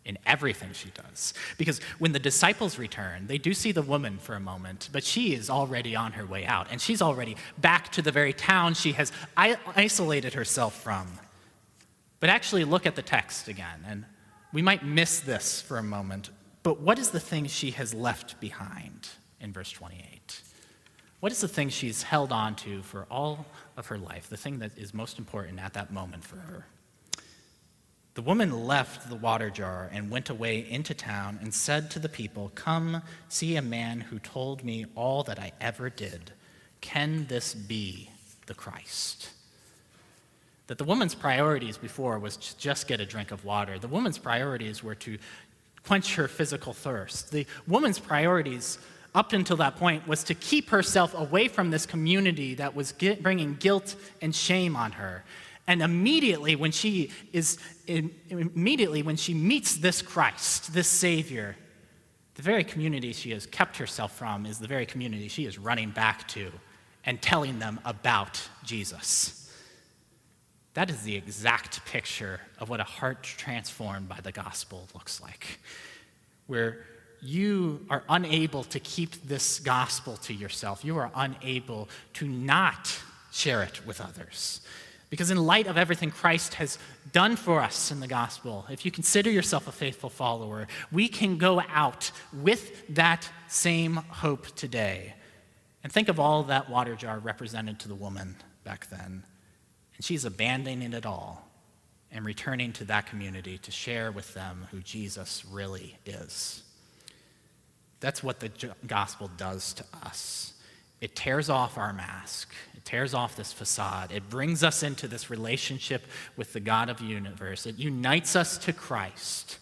in 0.05 0.18
everything 0.27 0.72
she 0.72 0.90
does. 0.90 1.35
Because 1.59 1.81
when 1.98 2.12
the 2.12 2.18
disciples 2.18 2.79
return, 2.79 3.27
they 3.27 3.38
do 3.38 3.55
see 3.55 3.72
the 3.72 3.83
woman 3.83 4.18
for 4.18 4.35
a 4.35 4.40
moment, 4.40 4.88
but 4.92 5.05
she 5.05 5.35
is 5.35 5.48
already 5.48 5.94
on 5.94 6.12
her 6.12 6.27
way 6.27 6.44
out, 6.44 6.66
and 6.70 6.81
she's 6.81 7.03
already 7.03 7.37
back 7.59 7.90
to 7.92 8.03
the 8.03 8.11
very 8.11 8.33
town 8.33 8.75
she 8.75 8.92
has 8.92 9.12
isolated 9.37 10.35
herself 10.35 10.81
from. 10.81 11.07
But 12.18 12.31
actually, 12.31 12.64
look 12.64 12.87
at 12.87 12.96
the 12.96 13.03
text 13.03 13.48
again, 13.48 13.85
and 13.87 14.05
we 14.53 14.62
might 14.62 14.85
miss 14.85 15.21
this 15.21 15.61
for 15.61 15.79
a 15.79 15.83
moment, 15.83 16.31
but 16.62 16.81
what 16.81 16.99
is 16.99 17.11
the 17.11 17.21
thing 17.21 17.47
she 17.47 17.73
has 17.73 17.95
left 17.95 18.41
behind 18.41 19.09
in 19.41 19.53
verse 19.53 19.73
28? 19.73 20.43
What 21.21 21.33
is 21.33 21.41
the 21.41 21.49
thing 21.49 21.69
she's 21.69 22.03
held 22.03 22.33
on 22.33 22.57
to 22.57 22.83
for 22.83 23.07
all 23.11 23.47
of 23.77 23.87
her 23.87 23.99
life, 23.99 24.29
the 24.29 24.37
thing 24.37 24.59
that 24.59 24.77
is 24.77 24.93
most 24.93 25.19
important 25.19 25.61
at 25.61 25.75
that 25.75 25.93
moment 25.93 26.25
for 26.25 26.37
her? 26.37 26.67
The 28.15 28.23
woman 28.23 28.67
left 28.67 29.09
the 29.09 29.17
water 29.17 29.49
jar 29.49 29.88
and 29.91 30.11
went 30.11 30.29
away 30.29 30.69
into 30.69 30.93
town 30.93 31.38
and 31.41 31.55
said 31.55 31.91
to 31.93 31.99
the 31.99 32.11
people, 32.11 32.53
Come 32.55 33.03
see 33.29 33.57
a 33.57 33.62
man 33.62 34.01
who 34.01 34.19
told 34.19 34.65
me 34.65 34.85
all 34.95 35.23
that 35.23 35.38
I 35.38 35.53
ever 35.62 35.88
did. 35.88 36.33
Can 36.83 37.27
this 37.29 37.55
be 37.55 38.11
the 38.47 38.55
Christ? 38.55 39.31
That 40.66 40.79
the 40.79 40.85
woman's 40.85 41.14
priorities 41.14 41.77
before 41.77 42.18
was 42.18 42.37
to 42.37 42.59
just 42.59 42.87
get 42.87 43.01
a 43.01 43.07
drink 43.07 43.31
of 43.31 43.44
water. 43.44 43.79
The 43.79 43.88
woman's 43.88 44.18
priorities 44.18 44.83
were 44.83 44.94
to 44.96 45.18
quench 45.85 46.14
her 46.14 46.29
physical 46.29 46.72
thirst. 46.72 47.31
The 47.31 47.46
woman's 47.66 47.98
priorities 47.98 48.79
up 49.14 49.33
until 49.33 49.57
that 49.59 49.77
point 49.77 50.07
was 50.07 50.25
to 50.25 50.35
keep 50.35 50.70
herself 50.70 51.14
away 51.14 51.48
from 51.48 51.70
this 51.70 51.85
community 51.85 52.55
that 52.55 52.75
was 52.75 52.92
bringing 53.20 53.57
guilt 53.57 53.94
and 54.22 54.35
shame 54.35 54.77
on 54.77 54.92
her. 54.92 55.25
And 55.66 55.83
immediately 55.83 56.57
when 56.57 56.72
she 56.72 57.11
is 57.33 57.59
immediately 57.87 59.03
when 59.03 59.16
she 59.16 59.35
meets 59.35 59.77
this 59.77 60.03
Christ, 60.03 60.72
this 60.72 60.88
savior, 60.88 61.57
the 62.35 62.42
very 62.42 62.64
community 62.64 63.12
she 63.12 63.31
has 63.33 63.46
kept 63.46 63.77
herself 63.77 64.16
from 64.16 64.46
is 64.46 64.59
the 64.59 64.66
very 64.66 64.87
community 64.87 65.29
she 65.29 65.44
is 65.44 65.59
running 65.59 65.90
back 65.90 66.27
to 66.29 66.51
and 67.05 67.20
telling 67.20 67.59
them 67.59 67.79
about 67.85 68.40
Jesus. 68.64 69.42
That 70.75 70.89
is 70.89 71.03
the 71.03 71.17
exact 71.17 71.85
picture 71.85 72.41
of 72.59 72.69
what 72.69 72.81
a 72.81 72.85
heart 72.85 73.23
transformed 73.23 74.09
by 74.09 74.21
the 74.23 74.33
gospel 74.33 74.89
looks 74.95 75.21
like, 75.21 75.59
where 76.47 76.85
you 77.21 77.87
are 77.91 78.03
unable 78.09 78.65
to 78.65 78.81
keep 78.81 79.29
this 79.29 79.61
gospel 79.61 80.17
to 80.19 80.35
yourself. 80.35 80.85
You 80.85 80.97
are 80.99 81.11
unable 81.15 81.89
to 82.15 82.27
not 82.27 82.99
share 83.31 83.63
it 83.63 83.87
with 83.87 84.01
others. 84.01 84.61
Because, 85.09 85.31
in 85.31 85.37
light 85.37 85.67
of 85.67 85.77
everything 85.77 86.11
Christ 86.11 86.55
has 86.55 86.79
done 87.13 87.37
for 87.37 87.61
us 87.61 87.91
in 87.91 88.01
the 88.01 88.07
gospel, 88.07 88.65
if 88.71 88.87
you 88.87 88.91
consider 88.91 89.31
yourself 89.31 89.69
a 89.69 89.73
faithful 89.73 90.09
follower, 90.09 90.67
we 90.91 91.07
can 91.07 91.37
go 91.37 91.63
out 91.69 92.11
with 92.33 92.89
that 92.95 93.29
same 93.47 93.97
hope 93.97 94.47
today. 94.57 95.13
And 95.85 95.93
think 95.93 96.09
of 96.09 96.19
all 96.19 96.45
that 96.45 96.71
water 96.71 96.95
jar 96.95 97.19
represented 97.19 97.79
to 97.81 97.89
the 97.89 97.95
woman 97.95 98.37
back 98.65 98.89
then. 98.89 99.25
And 100.03 100.07
she's 100.07 100.25
abandoning 100.25 100.95
it 100.95 101.07
all 101.07 101.49
and 102.11 102.27
returning 102.27 102.73
to 102.73 102.85
that 102.87 103.07
community 103.07 103.57
to 103.59 103.71
share 103.71 104.11
with 104.11 104.35
them 104.35 104.67
who 104.73 104.81
Jesus 104.81 105.45
really 105.49 105.97
is. 106.05 106.65
That's 108.01 108.21
what 108.21 108.41
the 108.41 108.51
gospel 108.88 109.31
does 109.37 109.73
to 109.75 109.85
us. 110.03 110.55
It 111.01 111.15
tears 111.15 111.49
off 111.49 111.79
our 111.79 111.93
mask, 111.93 112.53
it 112.75 112.85
tears 112.85 113.15
off 113.15 113.37
this 113.37 113.53
facade, 113.53 114.11
it 114.11 114.29
brings 114.29 114.65
us 114.65 114.83
into 114.83 115.07
this 115.07 115.31
relationship 115.31 116.05
with 116.37 116.53
the 116.53 116.59
God 116.59 116.88
of 116.88 116.99
the 116.99 117.05
universe, 117.05 117.65
it 117.65 117.79
unites 117.79 118.35
us 118.35 118.59
to 118.59 118.73
Christ. 118.73 119.61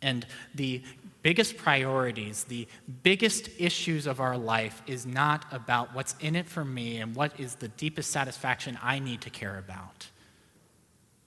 And 0.00 0.24
the 0.54 0.82
biggest 1.24 1.56
priorities, 1.56 2.44
the 2.44 2.68
biggest 3.02 3.48
issues 3.58 4.06
of 4.06 4.20
our 4.20 4.36
life 4.36 4.82
is 4.86 5.06
not 5.06 5.46
about 5.50 5.94
what's 5.94 6.14
in 6.20 6.36
it 6.36 6.46
for 6.46 6.66
me 6.66 6.98
and 6.98 7.16
what 7.16 7.40
is 7.40 7.54
the 7.54 7.68
deepest 7.68 8.10
satisfaction 8.10 8.78
I 8.82 8.98
need 8.98 9.22
to 9.22 9.30
care 9.30 9.58
about. 9.58 10.06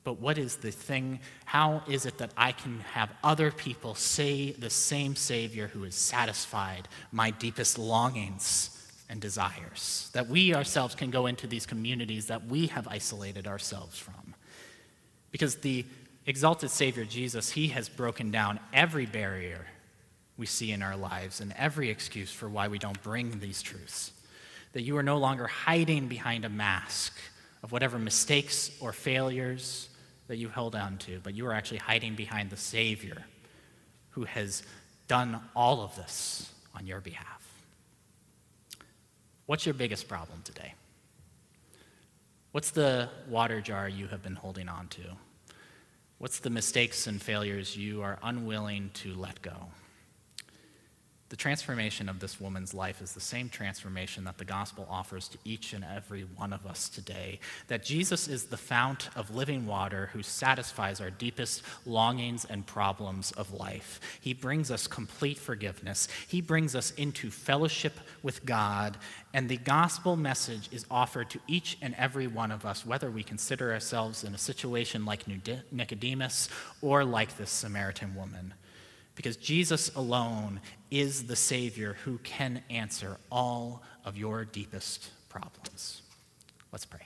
But 0.04 0.22
what 0.22 0.38
is 0.38 0.58
the 0.58 0.70
thing? 0.70 1.20
How 1.46 1.82
is 1.90 2.06
it 2.06 2.20
that 2.20 2.32
I 2.38 2.52
can 2.52 2.80
have 2.92 3.10
other 3.24 3.52
people 3.52 3.96
say 3.96 4.52
the 4.52 4.70
same 4.70 5.16
Savior 5.16 5.68
who 5.68 5.82
has 5.82 5.96
satisfied 5.96 6.88
my 7.12 7.32
deepest 7.32 7.80
longings 7.80 8.70
and 9.10 9.20
desires? 9.20 10.12
That 10.14 10.28
we 10.28 10.54
ourselves 10.54 10.94
can 10.94 11.10
go 11.10 11.26
into 11.26 11.48
these 11.48 11.66
communities 11.66 12.28
that 12.28 12.46
we 12.46 12.68
have 12.68 12.88
isolated 12.88 13.48
ourselves 13.48 13.98
from. 13.98 14.36
Because 15.32 15.56
the 15.56 15.86
exalted 16.28 16.70
Savior 16.70 17.04
Jesus, 17.04 17.50
he 17.50 17.70
has 17.70 17.90
broken 17.90 18.30
down 18.30 18.60
every 18.72 19.08
barrier 19.08 19.66
we 20.38 20.46
see 20.46 20.72
in 20.72 20.84
our 20.84 20.96
lives 20.96 21.42
and 21.42 21.54
every 21.58 21.90
excuse 21.90 22.32
for 22.32 22.48
why 22.48 22.68
we 22.68 22.78
don't 22.78 23.02
bring 23.02 23.40
these 23.40 23.62
truths. 23.62 24.12
That 24.74 24.84
you 24.84 24.98
are 24.98 25.04
no 25.04 25.18
longer 25.18 25.48
hiding 25.48 26.08
behind 26.08 26.46
a 26.46 26.50
mask 26.50 27.18
of 27.64 27.72
whatever 27.72 27.98
mistakes 27.98 28.72
or 28.80 28.94
failures 28.94 29.90
that 30.28 30.38
you 30.38 30.50
held 30.50 30.76
on 30.76 30.98
to, 31.00 31.20
but 31.24 31.34
you 31.34 31.48
are 31.48 31.54
actually 31.54 31.80
hiding 31.80 32.16
behind 32.16 32.50
the 32.50 32.58
Savior 32.58 33.24
who 34.12 34.26
has 34.26 34.64
done 35.08 35.40
all 35.56 35.82
of 35.82 35.96
this 35.96 36.52
on 36.76 36.86
your 36.86 37.00
behalf. 37.00 37.48
What's 39.46 39.66
your 39.66 39.74
biggest 39.74 40.08
problem 40.08 40.42
today? 40.44 40.74
What's 42.52 42.72
the 42.72 43.10
water 43.30 43.62
jar 43.62 43.88
you 43.88 44.08
have 44.08 44.22
been 44.22 44.36
holding 44.36 44.68
on 44.68 44.88
to? 44.90 45.02
What's 46.18 46.40
the 46.40 46.50
mistakes 46.50 47.08
and 47.08 47.22
failures 47.22 47.78
you 47.78 48.02
are 48.02 48.20
unwilling 48.22 48.92
to 48.96 49.14
let 49.14 49.42
go? 49.42 49.56
The 51.30 51.36
transformation 51.36 52.08
of 52.08 52.22
this 52.22 52.40
woman's 52.40 52.74
life 52.74 53.02
is 53.02 53.12
the 53.12 53.20
same 53.20 53.50
transformation 53.50 54.24
that 54.24 54.38
the 54.38 54.46
gospel 54.46 54.88
offers 54.90 55.28
to 55.28 55.38
each 55.44 55.74
and 55.74 55.84
every 55.84 56.22
one 56.22 56.54
of 56.54 56.66
us 56.66 56.88
today. 56.88 57.40
That 57.68 57.84
Jesus 57.84 58.30
is 58.30 58.46
the 58.46 58.56
fount 58.56 59.10
of 59.14 59.36
living 59.36 59.66
water 59.66 60.10
who 60.14 60.24
satisfies 60.24 61.02
our 61.02 61.10
deepest 61.10 61.64
longings 61.86 62.46
and 62.46 62.66
problems 62.66 63.34
of 63.34 63.54
life. 63.54 64.00
He 64.22 64.34
brings 64.34 64.72
us 64.72 64.88
complete 64.88 65.38
forgiveness, 65.38 66.08
He 66.30 66.40
brings 66.40 66.76
us 66.76 66.92
into 66.92 67.30
fellowship 67.30 68.00
with 68.24 68.46
God, 68.46 68.98
and 69.34 69.50
the 69.50 69.58
gospel 69.58 70.16
message 70.16 70.70
is 70.72 70.86
offered 70.90 71.30
to 71.32 71.40
each 71.46 71.78
and 71.82 71.94
every 71.96 72.28
one 72.28 72.52
of 72.52 72.66
us, 72.66 72.86
whether 72.86 73.12
we 73.12 73.24
consider 73.24 73.74
ourselves 73.74 74.24
in 74.24 74.34
a 74.34 74.38
situation 74.38 75.06
like 75.06 75.26
Nicodemus 75.28 76.48
or 76.82 77.04
like 77.04 77.36
this 77.36 77.52
Samaritan 77.52 78.16
woman 78.16 78.54
because 79.18 79.36
Jesus 79.36 79.94
alone 79.96 80.62
is 80.92 81.24
the 81.26 81.36
Savior 81.36 81.98
who 82.06 82.20
can 82.20 82.64
answer 82.70 83.18
all 83.32 83.82
of 84.06 84.16
your 84.16 84.46
deepest 84.46 85.10
problems. 85.28 86.04
Let's 86.72 86.86
pray. 86.86 87.02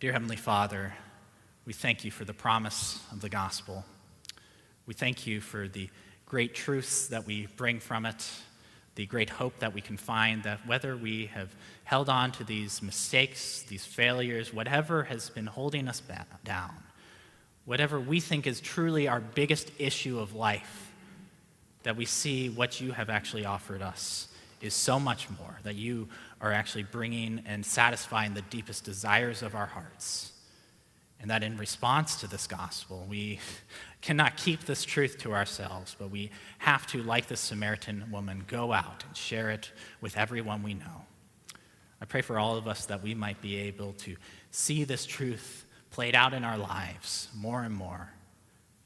Dear 0.00 0.12
Heavenly 0.12 0.36
Father, 0.36 0.94
we 1.66 1.74
thank 1.74 2.02
you 2.02 2.10
for 2.10 2.24
the 2.24 2.32
promise 2.32 2.98
of 3.12 3.20
the 3.20 3.28
gospel. 3.28 3.84
We 4.86 4.94
thank 4.94 5.26
you 5.26 5.42
for 5.42 5.68
the 5.68 5.90
great 6.24 6.54
truths 6.54 7.06
that 7.08 7.26
we 7.26 7.46
bring 7.56 7.78
from 7.78 8.06
it, 8.06 8.28
the 8.94 9.04
great 9.04 9.28
hope 9.28 9.58
that 9.58 9.74
we 9.74 9.82
can 9.82 9.98
find 9.98 10.42
that 10.44 10.66
whether 10.66 10.96
we 10.96 11.26
have 11.26 11.54
held 11.84 12.08
on 12.08 12.32
to 12.32 12.44
these 12.44 12.80
mistakes, 12.80 13.62
these 13.68 13.84
failures, 13.84 14.54
whatever 14.54 15.04
has 15.04 15.28
been 15.28 15.46
holding 15.46 15.88
us 15.88 16.02
down, 16.44 16.74
whatever 17.66 18.00
we 18.00 18.20
think 18.20 18.46
is 18.46 18.60
truly 18.60 19.08
our 19.08 19.20
biggest 19.20 19.70
issue 19.78 20.18
of 20.18 20.34
life, 20.34 20.92
that 21.82 21.96
we 21.96 22.04
see 22.06 22.48
what 22.48 22.80
you 22.80 22.92
have 22.92 23.10
actually 23.10 23.44
offered 23.44 23.82
us 23.82 24.28
is 24.60 24.72
so 24.72 24.98
much 24.98 25.28
more, 25.38 25.58
that 25.64 25.74
you 25.74 26.08
are 26.40 26.52
actually 26.52 26.84
bringing 26.84 27.42
and 27.46 27.64
satisfying 27.64 28.34
the 28.34 28.42
deepest 28.42 28.84
desires 28.84 29.42
of 29.42 29.54
our 29.54 29.66
hearts. 29.66 30.32
And 31.20 31.30
that 31.30 31.42
in 31.42 31.56
response 31.56 32.20
to 32.20 32.26
this 32.26 32.46
gospel, 32.46 33.06
we 33.08 33.40
cannot 34.00 34.36
keep 34.36 34.64
this 34.64 34.84
truth 34.84 35.18
to 35.18 35.34
ourselves, 35.34 35.96
but 35.98 36.10
we 36.10 36.30
have 36.58 36.86
to, 36.88 37.02
like 37.02 37.26
the 37.26 37.36
Samaritan 37.36 38.10
woman, 38.10 38.44
go 38.46 38.72
out 38.72 39.04
and 39.06 39.16
share 39.16 39.50
it 39.50 39.70
with 40.00 40.16
everyone 40.16 40.62
we 40.62 40.74
know. 40.74 41.04
I 42.00 42.04
pray 42.04 42.20
for 42.20 42.38
all 42.38 42.56
of 42.56 42.68
us 42.68 42.86
that 42.86 43.02
we 43.02 43.14
might 43.14 43.40
be 43.40 43.56
able 43.56 43.92
to 43.94 44.16
see 44.50 44.84
this 44.84 45.06
truth 45.06 45.65
played 45.96 46.14
out 46.14 46.34
in 46.34 46.44
our 46.44 46.58
lives 46.58 47.26
more 47.34 47.62
and 47.62 47.74
more. 47.74 48.10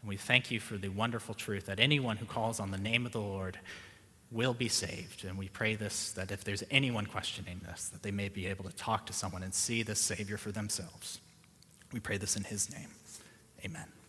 And 0.00 0.08
we 0.08 0.16
thank 0.16 0.52
you 0.52 0.60
for 0.60 0.76
the 0.76 0.90
wonderful 0.90 1.34
truth 1.34 1.66
that 1.66 1.80
anyone 1.80 2.16
who 2.16 2.24
calls 2.24 2.60
on 2.60 2.70
the 2.70 2.78
name 2.78 3.04
of 3.04 3.10
the 3.10 3.18
Lord 3.18 3.58
will 4.30 4.54
be 4.54 4.68
saved. 4.68 5.24
And 5.24 5.36
we 5.36 5.48
pray 5.48 5.74
this 5.74 6.12
that 6.12 6.30
if 6.30 6.44
there's 6.44 6.62
anyone 6.70 7.06
questioning 7.06 7.62
this, 7.66 7.88
that 7.88 8.04
they 8.04 8.12
may 8.12 8.28
be 8.28 8.46
able 8.46 8.62
to 8.62 8.76
talk 8.76 9.06
to 9.06 9.12
someone 9.12 9.42
and 9.42 9.52
see 9.52 9.82
this 9.82 9.98
Savior 9.98 10.36
for 10.36 10.52
themselves. 10.52 11.18
We 11.92 11.98
pray 11.98 12.16
this 12.16 12.36
in 12.36 12.44
His 12.44 12.72
name. 12.72 12.90
Amen. 13.64 13.99